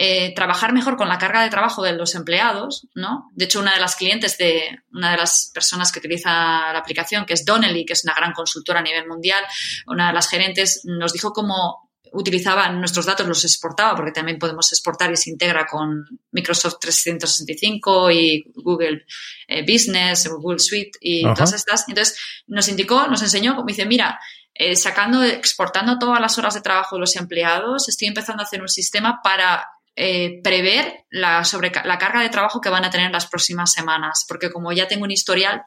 [0.01, 3.33] eh, trabajar mejor con la carga de trabajo de los empleados, ¿no?
[3.33, 7.27] De hecho, una de las clientes de una de las personas que utiliza la aplicación,
[7.27, 9.43] que es Donnelly, que es una gran consultora a nivel mundial,
[9.89, 14.73] una de las gerentes nos dijo cómo utilizaban nuestros datos, los exportaba, porque también podemos
[14.73, 19.05] exportar y se integra con Microsoft 365 y Google
[19.49, 21.89] eh, Business, Google Suite y todas estas.
[21.89, 24.21] Entonces, nos indicó, nos enseñó, como dice, mira,
[24.55, 28.63] eh, sacando, exportando todas las horas de trabajo de los empleados, estoy empezando a hacer
[28.63, 29.67] un sistema para
[30.01, 34.25] eh, prever la, sobre, la carga de trabajo que van a tener las próximas semanas,
[34.29, 35.65] porque como ya tengo un historial,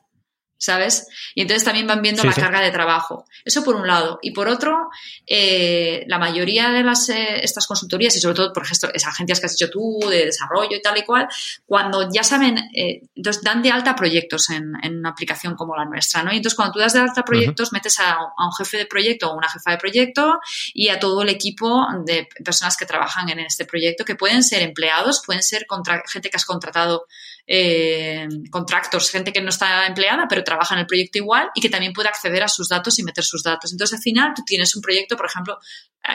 [0.62, 1.08] ¿sabes?
[1.34, 3.26] Y entonces también van viendo la carga de trabajo.
[3.44, 4.20] Eso por un lado.
[4.22, 4.92] Y por otro,
[5.26, 9.40] eh, la mayoría de las, eh, estas consultorías, y sobre todo, por ejemplo, esas agencias
[9.40, 11.28] que has hecho tú, de desarrollo y tal y cual,
[11.66, 15.86] cuando ya saben, eh, entonces dan de alta proyectos en, en, una aplicación como la
[15.86, 16.32] nuestra, ¿no?
[16.32, 19.32] Y entonces cuando tú das de alta proyectos, metes a, a, un jefe de proyecto
[19.32, 20.40] o una jefa de proyecto
[20.76, 24.62] y a todo el equipo de personas que trabajan en este proyecto, que pueden ser
[24.62, 27.08] empleados, pueden ser contra, gente que has contratado
[27.48, 31.70] eh, contractors, gente que no está empleada, pero trabaja en el proyecto igual y que
[31.70, 33.72] también puede acceder a sus datos y meter sus datos.
[33.72, 35.58] Entonces, al final, tú tienes un proyecto, por ejemplo,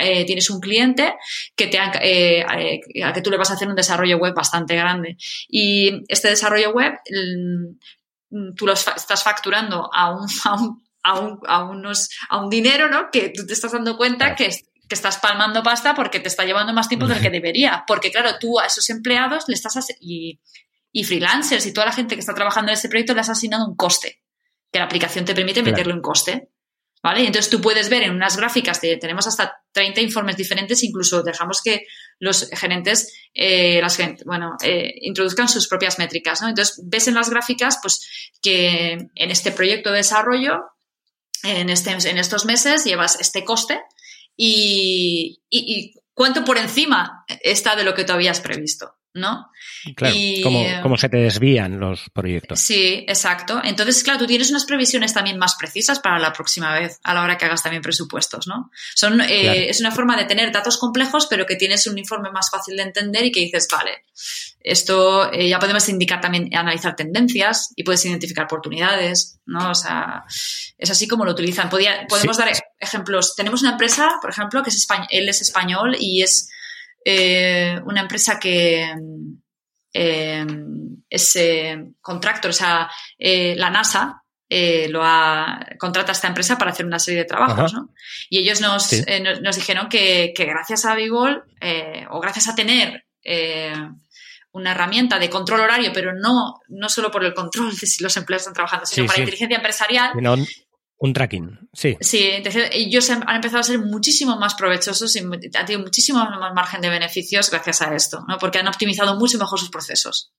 [0.00, 1.14] eh, tienes un cliente
[1.54, 4.74] que te eh, eh, a que tú le vas a hacer un desarrollo web bastante
[4.74, 5.16] grande.
[5.48, 6.94] Y este desarrollo web,
[8.30, 10.26] mm, tú lo estás facturando a un,
[11.04, 13.10] a un, a unos, a un dinero, ¿no?
[13.10, 16.72] Que tú te estás dando cuenta que, que estás palmando pasta porque te está llevando
[16.72, 17.84] más tiempo del que debería.
[17.86, 19.76] Porque, claro, tú a esos empleados le estás...
[20.00, 20.40] Y,
[20.96, 23.66] y freelancers y toda la gente que está trabajando en ese proyecto le has asignado
[23.66, 24.22] un coste,
[24.72, 26.48] que la aplicación te permite meterle un coste.
[27.02, 27.20] ¿Vale?
[27.20, 31.82] entonces tú puedes ver en unas gráficas, tenemos hasta 30 informes diferentes, incluso dejamos que
[32.18, 36.48] los gerentes, eh, las, bueno, eh, introduzcan sus propias métricas, ¿no?
[36.48, 38.08] Entonces ves en las gráficas, pues,
[38.42, 40.64] que en este proyecto de desarrollo,
[41.44, 43.78] en, este, en estos meses, llevas este coste
[44.34, 48.96] y, y, y cuánto por encima está de lo que tú habías previsto.
[49.16, 49.50] ¿No?
[49.96, 50.42] Claro, y,
[50.82, 52.60] cómo, se te desvían los proyectos.
[52.60, 53.60] Sí, exacto.
[53.64, 57.22] Entonces, claro, tú tienes unas previsiones también más precisas para la próxima vez, a la
[57.22, 58.70] hora que hagas también presupuestos, ¿no?
[58.94, 62.50] Son, eh, Es una forma de tener datos complejos, pero que tienes un informe más
[62.50, 64.04] fácil de entender y que dices, vale,
[64.60, 69.70] esto eh, ya podemos indicar también, analizar tendencias y puedes identificar oportunidades, ¿no?
[69.70, 70.24] O sea,
[70.76, 71.70] es así como lo utilizan.
[71.70, 73.34] podemos dar ejemplos.
[73.36, 76.50] Tenemos una empresa, por ejemplo, que es español, él es español y es
[77.08, 78.92] eh, una empresa que
[79.92, 80.46] eh,
[81.08, 84.24] es eh, contractor, o sea, la NASA
[84.88, 87.90] lo ha, contrata a esta empresa para hacer una serie de trabajos, ¿no?
[88.28, 88.90] Y ellos nos,
[89.40, 91.44] nos, dijeron que, gracias a Bigol
[92.10, 93.06] o gracias a tener
[94.50, 98.16] una herramienta de control horario, pero no, no solo por el control de si los
[98.16, 100.10] empleados están trabajando, sino para inteligencia empresarial,
[100.98, 101.96] un tracking, sí.
[102.00, 106.54] Sí, entonces ellos han empezado a ser muchísimo más provechosos y han tenido muchísimo más
[106.54, 108.38] margen de beneficios gracias a esto, ¿no?
[108.38, 110.32] Porque han optimizado mucho mejor sus procesos.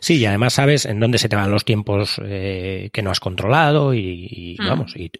[0.00, 3.20] Sí, y además sabes en dónde se te van los tiempos eh, que no has
[3.20, 4.66] controlado y, mm.
[4.66, 5.10] vamos, y,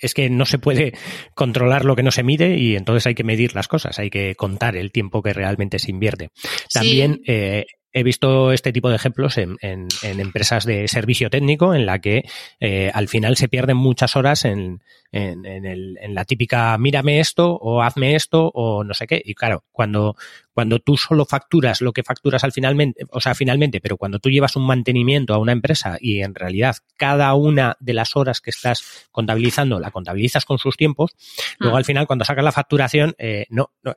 [0.00, 0.94] es que no se puede
[1.34, 4.34] controlar lo que no se mide y entonces hay que medir las cosas, hay que
[4.34, 6.30] contar el tiempo que realmente se invierte.
[6.72, 9.56] También eh, he visto este tipo de ejemplos en,
[10.02, 12.24] empresas de servicio técnico en la que
[12.60, 14.82] eh, al final se pierden muchas horas en,
[15.14, 19.22] en, la típica mírame esto o hazme esto o no sé qué.
[19.24, 20.16] Y claro, cuando,
[20.52, 24.28] cuando tú solo facturas lo que facturas al finalmente, o sea, finalmente, pero cuando tú
[24.30, 28.50] llevas un mantenimiento a una empresa y en realidad cada una de las horas que
[28.50, 31.12] estás contabilizando la contabilizas con sus tiempos,
[31.58, 31.78] luego mm.
[31.78, 33.92] al final cuando sacas la facturación, eh, no, eh,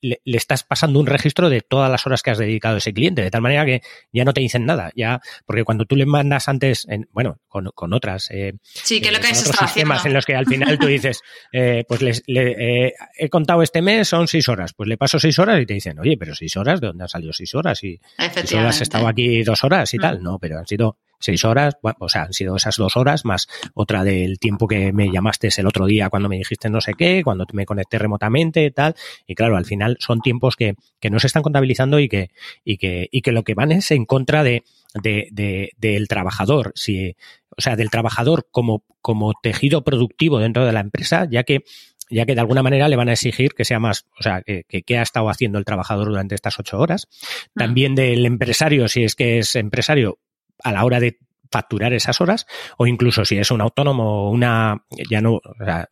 [0.00, 3.22] le, estás pasando un registro de todas las horas que has dedicado a ese cliente,
[3.22, 6.48] de tal manera que ya no te dicen nada, ya, porque cuando tú le mandas
[6.48, 10.24] antes, en, bueno, con, con otras, eh, sí, que lo que otros sistemas en los
[10.24, 14.08] que al final final tú dices, eh, pues les, le, eh, he contado este mes,
[14.08, 14.72] son seis horas.
[14.74, 17.08] Pues le paso seis horas y te dicen, oye, pero seis horas, ¿de dónde han
[17.08, 17.82] salido seis horas?
[17.82, 18.00] Y
[18.44, 20.00] solo has estado aquí dos horas y mm.
[20.00, 20.22] tal.
[20.22, 24.02] No, pero han sido seis horas, o sea, han sido esas dos horas más otra
[24.04, 27.46] del tiempo que me llamaste el otro día cuando me dijiste no sé qué, cuando
[27.52, 28.94] me conecté remotamente y tal.
[29.26, 32.30] Y claro, al final son tiempos que, que no se están contabilizando y que,
[32.64, 36.72] y que, y que lo que van es en contra de, de, de, del trabajador.
[36.74, 37.16] Si,
[37.56, 41.64] o sea, del trabajador como, como tejido productivo dentro de la empresa, ya que
[42.12, 44.64] ya que de alguna manera le van a exigir que sea más, o sea, que,
[44.64, 47.06] que, ha estado haciendo el trabajador durante estas ocho horas.
[47.54, 50.18] También del empresario, si es que es empresario,
[50.62, 51.18] a la hora de
[51.50, 52.46] facturar esas horas
[52.76, 55.88] o incluso si es un autónomo o una ya no o sea,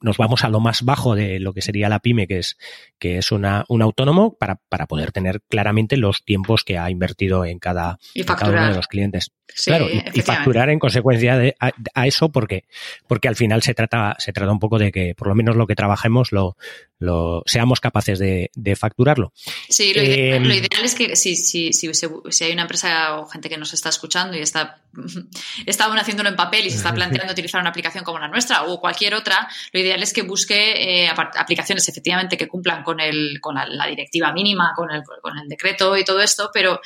[0.00, 2.56] nos vamos a lo más bajo de lo que sería la pyme que es
[2.98, 7.44] que es una un autónomo para, para poder tener claramente los tiempos que ha invertido
[7.44, 9.32] en cada, cada uno de los clientes
[9.64, 12.64] claro y, facturar en consecuencia de a, eso porque
[13.06, 15.66] porque al final se trata se trata un poco de que por lo menos lo
[15.66, 16.56] que trabajemos lo
[17.00, 19.32] lo seamos capaces de, de facturarlo.
[19.68, 23.18] Sí, lo, ideal, lo, em, ideal es que si, si, si, si, hay una empresa
[23.18, 24.82] o gente que nos está escuchando y está,
[25.66, 28.64] está aún haciéndolo en papel y se está planteando utilizar una aplicación como la nuestra
[28.64, 33.40] o cualquier otra, lo ideal es que busque eh, aplicaciones efectivamente que cumplan con, el,
[33.40, 36.80] con la, directiva mínima, con el, con el decreto y todo esto, pero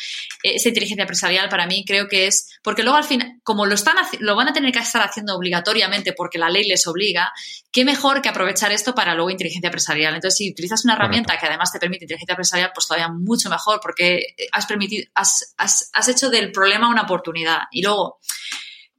[0.44, 3.96] esa inteligencia empresarial para mí creo que es, porque luego al final, como lo, están,
[4.20, 7.30] lo van a tener que estar haciendo obligatoriamente porque la ley les obliga,
[7.70, 11.46] qué mejor que aprovechar esto para luego inteligencia empresarial entonces, si utilizas una herramienta que
[11.46, 16.30] además te permite inteligencia empresarial, pues todavía mucho mejor porque has permitido, has, has hecho
[16.30, 17.64] del problema una oportunidad.
[17.70, 18.18] Y luego,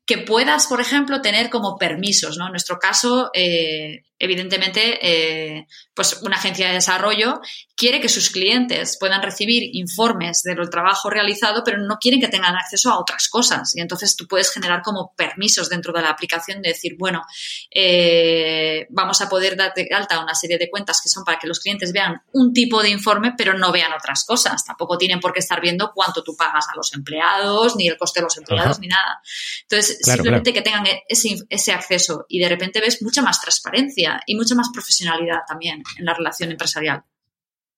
[0.06, 2.46] que puedas, por ejemplo, tener como permisos, ¿no?
[2.46, 7.42] En nuestro caso, eh, evidentemente, eh, pues una agencia de desarrollo
[7.76, 12.56] quiere que sus clientes puedan recibir informes del trabajo realizado, pero no quieren que tengan
[12.56, 13.76] acceso a otras cosas.
[13.76, 17.24] Y entonces tú puedes generar como permisos dentro de la aplicación de decir, bueno,
[17.72, 21.48] eh, vamos a poder dar de alta una serie de cuentas que son para que
[21.48, 24.64] los clientes vean un tipo de informe, pero no vean otras cosas.
[24.64, 28.22] Tampoco tienen por qué estar viendo cuánto tú pagas a los empleados, ni el coste
[28.22, 29.20] de los empleados, ni nada.
[29.64, 34.36] Entonces, simplemente que tengan ese, ese acceso y de repente ves mucha más transparencia y
[34.36, 37.04] mucha más profesionalidad también en la relación empresarial.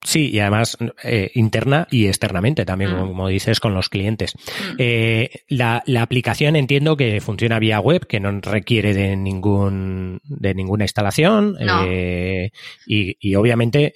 [0.03, 3.07] Sí, y además eh, interna y externamente también, mm.
[3.07, 4.35] como dices, con los clientes.
[4.35, 4.75] Mm.
[4.77, 10.85] Eh, la, aplicación entiendo que funciona vía web, que no requiere de ningún de ninguna
[10.85, 12.51] instalación eh,
[12.85, 13.93] y, obviamente,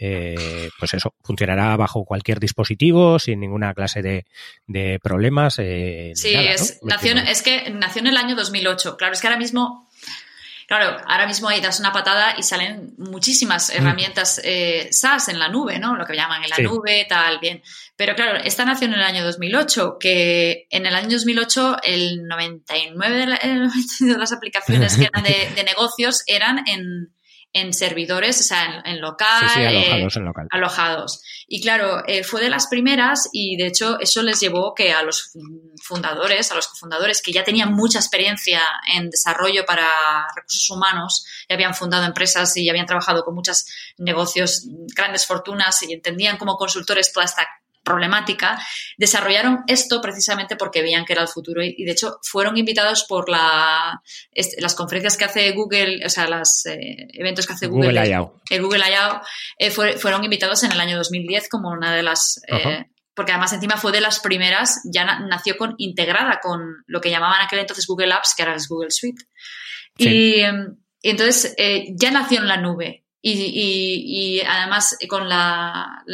[0.80, 5.56] pues eso funcionará bajo cualquier dispositivo sin ninguna clase de, problemas.
[5.56, 6.82] sí, es,
[7.28, 8.98] es que nació en el año 2008.
[8.98, 9.88] Claro, es que ahora mismo
[10.72, 13.74] Claro, ahora mismo ahí das una patada y salen muchísimas mm.
[13.74, 15.98] herramientas eh, SaaS en la nube, ¿no?
[15.98, 17.62] Lo que llaman en la nube, tal, bien.
[17.98, 23.18] Pero claro, esta nació en el año 2008, que en el año 2008 el 99
[23.18, 27.14] de, las aplicaciones que eran de, negocios eran en,
[27.54, 30.48] en servidores, o sea, en, local, sí, alojados, en local.
[30.52, 31.22] Alojados.
[31.48, 35.34] Y claro, fue de las primeras y de hecho eso les llevó que a los
[35.84, 38.62] fundadores, a los cofundadores que ya tenían mucha experiencia
[38.96, 39.86] en desarrollo para
[40.34, 43.66] recursos humanos, ya habían fundado empresas y ya habían trabajado con muchos
[43.98, 47.46] negocios, grandes fortunas y entendían como consultores toda esta
[47.84, 48.60] problemática,
[48.98, 53.30] desarrollaron esto precisamente porque veían que era el futuro y, de hecho fueron invitados por
[53.30, 54.02] la,
[54.60, 58.42] las conferencias que hace Google, o sea, los eh, eventos que hace Google, Google I.O.
[58.50, 59.22] el Google I.O.
[59.58, 62.42] Eh, fueron invitados en el año 2010 como una de las...
[62.48, 67.10] Eh, porque además encima fue de las primeras, ya nació con integrada con lo que
[67.10, 69.26] llamaban aquel entonces Google Apps, que ahora es Google Suite.
[69.98, 70.42] Y,
[71.04, 71.56] entonces
[71.94, 73.04] ya nació en la nube.
[73.22, 76.06] Y, además con la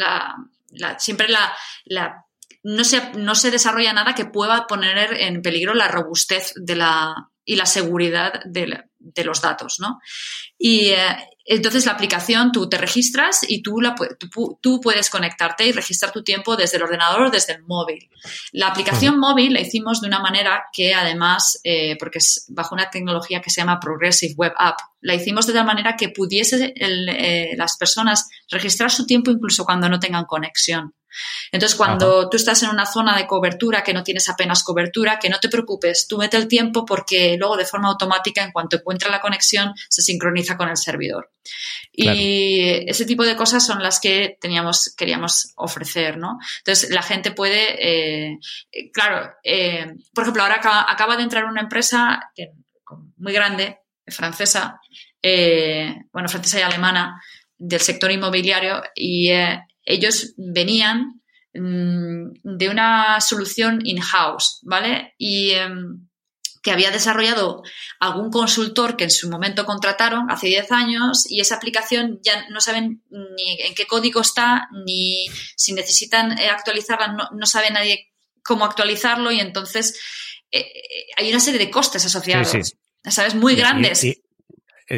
[0.98, 2.24] siempre la, la
[2.62, 7.14] no, se, no se desarrolla nada que pueda poner en peligro la robustez de la,
[7.44, 10.00] y la seguridad de, de los datos, ¿no?
[10.58, 15.66] Y eh, entonces la aplicación, tú te registras y tú, la, tú, tú, puedes conectarte
[15.66, 18.10] y registrar tu tiempo desde el ordenador o desde el móvil.
[18.52, 22.90] La aplicación móvil la hicimos de una manera que además, eh, porque es bajo una
[22.90, 27.54] tecnología que se llama Progressive Web App, la hicimos de tal manera que pudiese eh,
[27.56, 30.94] las personas registrar su tiempo incluso cuando no tengan conexión.
[31.52, 35.28] Entonces, cuando tú estás en una zona de cobertura que no tienes apenas cobertura, que
[35.28, 39.10] no te preocupes, tú mete el tiempo porque luego de forma automática, en cuanto encuentra
[39.10, 41.30] la conexión, se sincroniza con el servidor.
[41.92, 46.38] Y ese tipo de cosas son las que teníamos, queríamos ofrecer, ¿no?
[46.58, 48.38] Entonces, la gente puede, eh,
[48.92, 52.30] claro, eh, por ejemplo, ahora acaba, de entrar una empresa
[53.16, 54.80] muy grande, francesa,
[55.22, 57.20] eh, bueno, francesa y alemana,
[57.56, 59.30] del sector inmobiliario, y
[59.88, 61.22] ellos venían
[61.54, 65.14] mm, de una solución in-house, ¿vale?
[65.18, 66.08] Y em,
[66.62, 67.62] que había desarrollado
[68.00, 72.60] algún consultor que en su momento contrataron hace 10 años y esa aplicación ya no
[72.60, 78.12] saben ni en qué código está, ni si necesitan eh, actualizarla, no, sabe nadie
[78.42, 79.98] cómo actualizarlo y entonces
[80.50, 82.52] eh, eh, hay una serie de costes asociados.
[83.04, 83.34] ¿Sabes?
[83.34, 84.04] Muy grandes.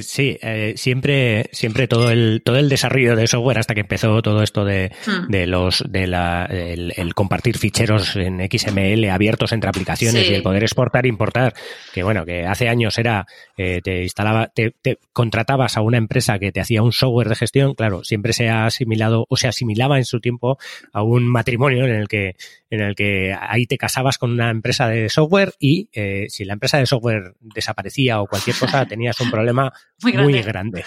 [0.03, 4.43] Sí, eh, siempre, siempre todo el, todo el desarrollo de software hasta que empezó todo
[4.43, 5.31] esto de, hmm.
[5.31, 10.63] de los, de la, el, compartir ficheros en XML abiertos entre aplicaciones y el poder
[10.63, 11.55] exportar e importar,
[11.93, 13.27] que bueno, que hace años era,
[13.57, 17.37] eh, te instalaba, te, te, contratabas a una empresa que te hacía un software de
[17.37, 20.59] gestión, claro, siempre se ha asimilado o se asimilaba en su tiempo
[20.93, 22.37] a un matrimonio en el que
[22.71, 26.53] en el que ahí te casabas con una empresa de software y eh, si la
[26.53, 30.85] empresa de software desaparecía o cualquier cosa, tenías un problema muy grande.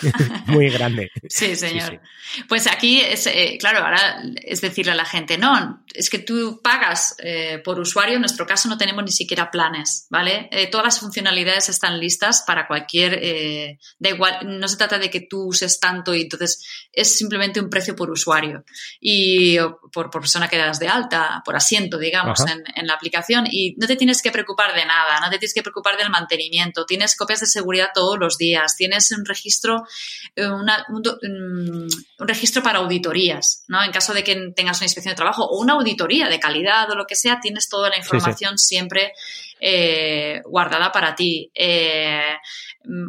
[0.47, 1.11] Muy grande.
[1.29, 1.99] Sí, señor.
[2.47, 6.61] Pues aquí es, eh, claro, ahora es decirle a la gente, no, es que tú
[6.63, 10.49] pagas eh, por usuario, en nuestro caso no tenemos ni siquiera planes, ¿vale?
[10.71, 15.47] todas las funcionalidades están listas para cualquier, da igual, no se trata de que tú
[15.47, 18.63] uses tanto y entonces es simplemente un precio por usuario
[18.99, 19.57] y
[19.91, 22.39] por, por persona que das de alta, por así digamos,
[22.75, 25.61] en, la aplicación y no te tienes que preocupar de nada, no te tienes que
[25.61, 29.85] preocupar del mantenimiento, tienes copias de seguridad todos los días, tienes un registro,
[30.35, 30.67] eh, un,
[32.19, 33.83] registro para auditorías, ¿no?
[33.83, 36.95] En caso de que tengas una inspección de trabajo o una auditoría de calidad o
[36.95, 39.13] lo que sea, tienes toda la información siempre
[39.59, 41.51] eh, guardada para ti.
[41.53, 42.35] Eh,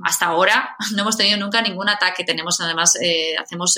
[0.04, 2.24] hasta ahora no hemos tenido nunca ningún ataque.
[2.24, 2.98] Tenemos además,
[3.38, 3.76] hacemos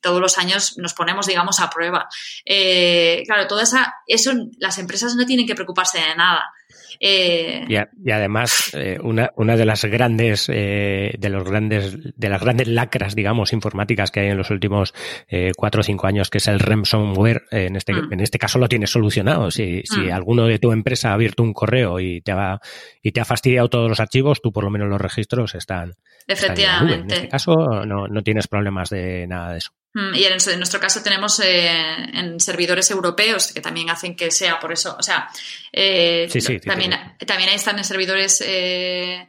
[0.00, 2.08] todos los años nos ponemos, digamos, a prueba.
[2.44, 6.52] Eh, claro, todo esa, eso las empresas no tienen que preocuparse de nada.
[6.98, 12.68] Eh, y, además, eh, una, una, de las grandes, de los grandes, de las grandes
[12.68, 14.94] lacras, digamos, informáticas que hay en los últimos
[15.56, 18.12] cuatro o cinco años, que es el ransomware, en este, mm.
[18.12, 19.50] en este caso lo tienes solucionado.
[19.50, 20.12] Si, si mm.
[20.12, 22.60] alguno de tu empresa ha abierto un correo y te ha,
[23.02, 25.94] y te ha fastidiado todos los archivos, tú por lo menos los registros están.
[26.26, 26.94] Efectivamente.
[26.94, 29.72] En este caso no, no tienes problemas de nada de eso.
[29.92, 31.68] Mm, y en, nuestro caso tenemos eh,
[32.14, 34.96] en servidores europeos que también hacen que sea por eso.
[34.96, 35.28] O sea,
[35.72, 36.28] eh,
[36.64, 36.92] también,
[37.26, 39.26] también están en servidores eh,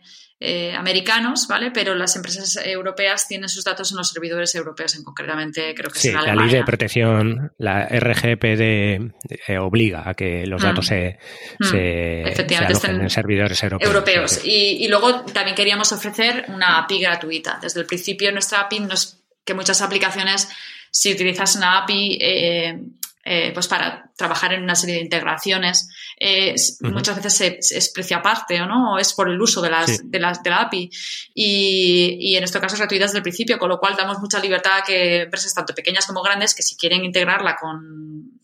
[0.76, 1.72] americanos, ¿vale?
[1.72, 6.00] Pero las empresas europeas tienen sus datos en los servidores europeos, en concretamente creo que
[6.00, 10.90] sí, la ley de protección, la RGPD obliga a que los datos mm.
[10.90, 11.20] se,
[11.60, 11.64] mm.
[11.66, 13.90] se, en servidores europeos.
[13.92, 14.42] europeos.
[14.46, 17.58] Y, y, luego también queríamos ofrecer una API gratuita.
[17.62, 20.50] Desde el principio nuestra API nos que muchas aplicaciones,
[20.92, 22.80] si utilizas una API, eh,
[23.24, 25.90] eh, pues para trabajar en una serie de integraciones,
[26.20, 30.02] eh, muchas veces es precio aparte o no, o es por el uso de, las,
[30.04, 30.90] de, las, de la API.
[31.34, 34.40] Y, y en este caso es gratuita desde el principio, con lo cual damos mucha
[34.40, 38.40] libertad a que empresas tanto pequeñas como grandes que si quieren integrarla con,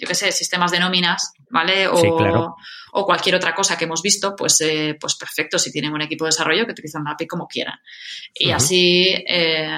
[0.00, 1.88] yo qué sé, sistemas de nóminas, ¿vale?
[1.88, 2.56] O,
[2.96, 6.24] o cualquier otra cosa que hemos visto, pues, eh, pues perfecto, si tienen un equipo
[6.24, 7.74] de desarrollo que utilizan la API como quieran.
[8.32, 9.68] Y así, eh,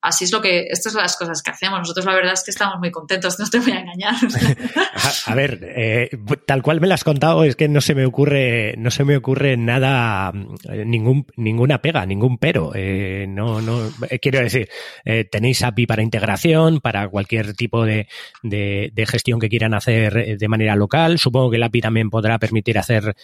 [0.00, 1.80] así es lo que, estas son las cosas que hacemos.
[1.80, 4.14] Nosotros la verdad es que estamos muy contentos, no te voy a engañar.
[5.26, 6.10] a, ver, eh,
[6.46, 9.18] tal cual me lo has contado, es que no se me ocurre, no se me
[9.18, 12.72] ocurre nada, ningún, ninguna pega, ningún pero.
[13.28, 13.90] no, no,
[14.22, 14.70] quiero decir,
[15.30, 18.08] tenéis API para integración, para cualquier tipo de,
[18.42, 21.18] de, gestión que quieran hacer de manera local.
[21.18, 23.14] Supongo que el API también podrá permitir hacer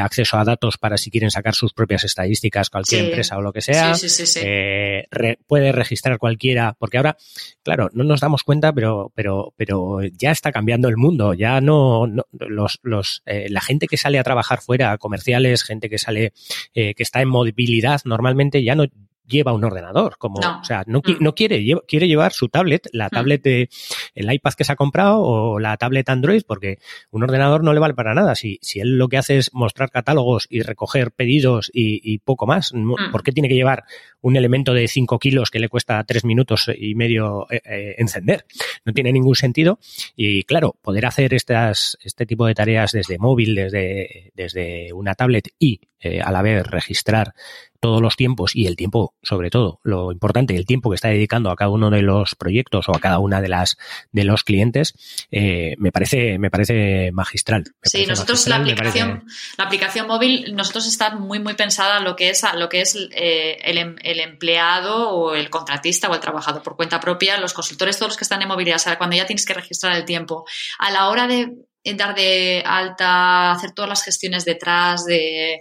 [0.00, 3.62] acceso a datos para si quieren sacar sus propias estadísticas, cualquier empresa o lo que
[3.62, 3.94] sea.
[4.36, 7.16] Eh, puede registrar cualquiera, porque ahora,
[7.62, 11.34] claro, no nos damos cuenta, pero, pero, pero ya está cambiando el mundo.
[11.34, 15.98] Ya no, los, los, eh, la gente que sale a trabajar fuera, comerciales, gente que
[15.98, 16.32] sale,
[16.74, 18.84] eh, que está en movilidad, normalmente ya no,
[19.28, 21.16] lleva un ordenador, como, o sea, no, mm.
[21.20, 23.10] no quiere, quiere llevar su tablet, la mm.
[23.10, 23.68] tablet de
[24.14, 26.78] el iPad que se ha comprado o la tablet Android, porque
[27.10, 28.34] un ordenador no le vale para nada.
[28.34, 32.72] Si, si él lo que hace es mostrar catálogos y recoger pedidos y, poco más,
[32.74, 33.12] mm.
[33.12, 33.84] ¿por qué tiene que llevar
[34.20, 38.44] un elemento de 5 kilos que le cuesta 3 minutos y medio eh, eh, encender?
[38.84, 39.78] No tiene ningún sentido.
[40.16, 45.48] Y claro, poder hacer estas, este tipo de tareas desde móvil, desde, desde una tablet
[45.58, 47.34] y eh, a la vez registrar
[47.80, 51.50] todos los tiempos y el tiempo, sobre todo, lo importante, el tiempo que está dedicando
[51.50, 53.76] a cada uno de los proyectos o a cada una de las
[54.10, 54.94] de los clientes,
[55.30, 57.64] eh, me parece me parece magistral.
[57.82, 59.24] sí, nosotros la aplicación
[59.56, 63.58] la aplicación móvil nosotros está muy muy pensada lo que es lo que es eh,
[63.62, 67.96] el, em, el, empleado o el contratista o el trabajador por cuenta propia, los consultores,
[67.96, 70.44] todos los que están en movilidad, o sea, cuando ya tienes que registrar el tiempo,
[70.78, 71.54] a la hora de
[71.96, 75.60] dar de alta, hacer todas las gestiones detrás de,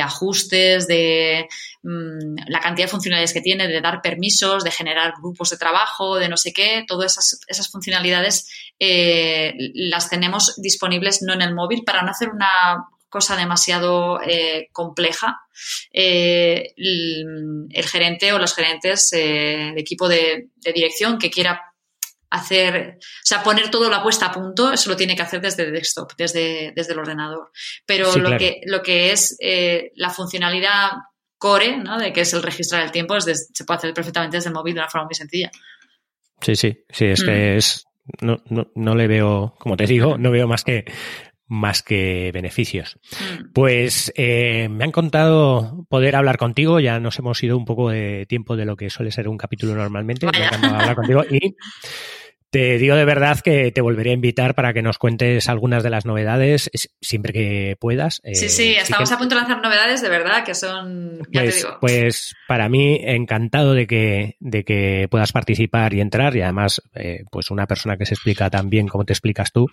[0.00, 1.48] ajustes, de
[1.82, 6.16] mm, la cantidad de funcionalidades que tiene, de dar permisos, de generar grupos de trabajo,
[6.16, 8.48] de no sé qué, todas esas, esas funcionalidades
[8.78, 12.48] eh, las tenemos disponibles no en el móvil para no hacer una
[13.08, 15.40] cosa demasiado eh, compleja.
[15.92, 21.67] Eh, el, gerente o los gerentes de equipo de, de dirección que quiera
[22.30, 25.70] hacer, o sea, poner todo la puesta a punto, eso lo tiene que hacer desde
[25.70, 27.50] desktop, desde, desde el ordenador.
[27.86, 30.90] Pero lo, que, lo que es eh, la funcionalidad
[31.38, 31.98] core, ¿no?
[31.98, 34.80] De que es el registrar el tiempo, se puede hacer perfectamente desde el móvil de
[34.80, 35.50] una forma muy sencilla.
[36.40, 37.56] Sí, sí, sí, es que mm.
[37.56, 37.84] es,
[38.20, 40.84] no, no, no le veo, como te digo, no veo más que
[41.48, 42.98] más que beneficios.
[43.20, 43.52] Mm.
[43.52, 48.26] Pues eh, me han contado poder hablar contigo, ya nos hemos ido un poco de
[48.26, 50.26] tiempo de lo que suele ser un capítulo normalmente.
[50.26, 51.56] Me ha hablar contigo y
[52.50, 55.90] te digo de verdad que te volveré a invitar para que nos cuentes algunas de
[55.90, 56.70] las novedades
[57.00, 58.22] siempre que puedas.
[58.32, 61.18] Sí, sí, eh, estamos a punto de lanzar novedades de verdad que son.
[61.30, 61.78] Ya pues, te digo.
[61.80, 66.36] pues para mí, encantado de que, de que puedas participar y entrar.
[66.36, 69.66] Y además, eh, pues una persona que se explica tan bien como te explicas tú,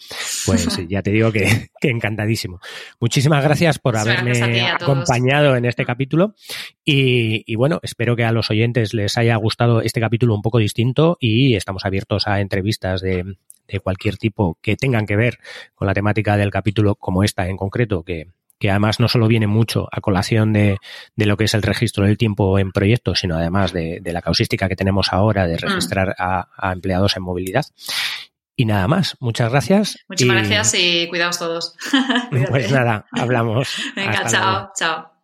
[0.46, 2.60] pues ya te digo que, que encantadísimo.
[3.00, 6.36] Muchísimas gracias por haberme acompañado en este capítulo.
[6.84, 10.60] Y, y bueno, espero que a los oyentes les haya gustado este capítulo un poco
[10.60, 13.38] distinto y estamos abiertos a entrevistas vistas de,
[13.82, 15.40] cualquier tipo que tengan que ver
[15.74, 18.28] con la temática del capítulo como esta en concreto, que,
[18.70, 20.78] además no solo viene mucho a colación de,
[21.16, 24.76] lo que es el registro del tiempo en proyectos, sino además de, la causística que
[24.76, 25.60] tenemos ahora de mm.
[25.60, 27.66] registrar a, empleados en movilidad.
[28.58, 30.00] Y nada más, muchas gracias.
[30.08, 31.76] Muchas gracias y cuidaos todos.
[32.50, 33.78] pues nada, hablamos.
[33.96, 35.15] Venga, chao, chao.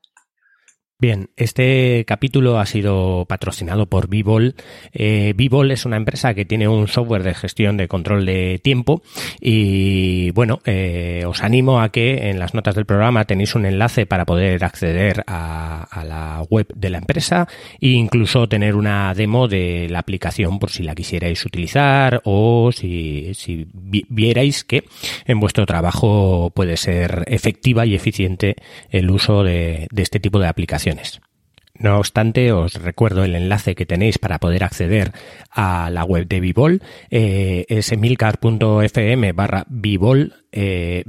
[1.01, 4.53] Bien, este capítulo ha sido patrocinado por Vivol.
[4.93, 9.01] Eh, Vivol es una empresa que tiene un software de gestión de control de tiempo
[9.39, 14.05] y bueno, eh, os animo a que en las notas del programa tenéis un enlace
[14.05, 17.47] para poder acceder a, la web de la empresa
[17.79, 23.33] e incluso tener una demo de la aplicación por si la quisierais utilizar o si,
[23.33, 24.83] si vierais que
[25.25, 28.55] en vuestro trabajo puede ser efectiva y eficiente
[28.91, 30.90] el uso de este tipo de aplicaciones.
[31.81, 35.13] No obstante, os recuerdo el enlace que tenéis para poder acceder
[35.49, 41.03] a la web de Vivol, eh, es emilcar.fm barra Vivol, eh,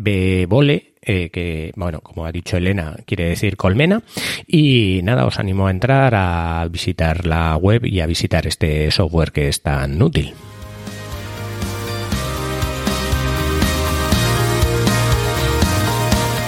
[1.04, 4.02] eh, que, bueno, como ha dicho Elena, quiere decir colmena.
[4.46, 9.32] Y nada, os animo a entrar a visitar la web y a visitar este software
[9.32, 10.32] que es tan útil.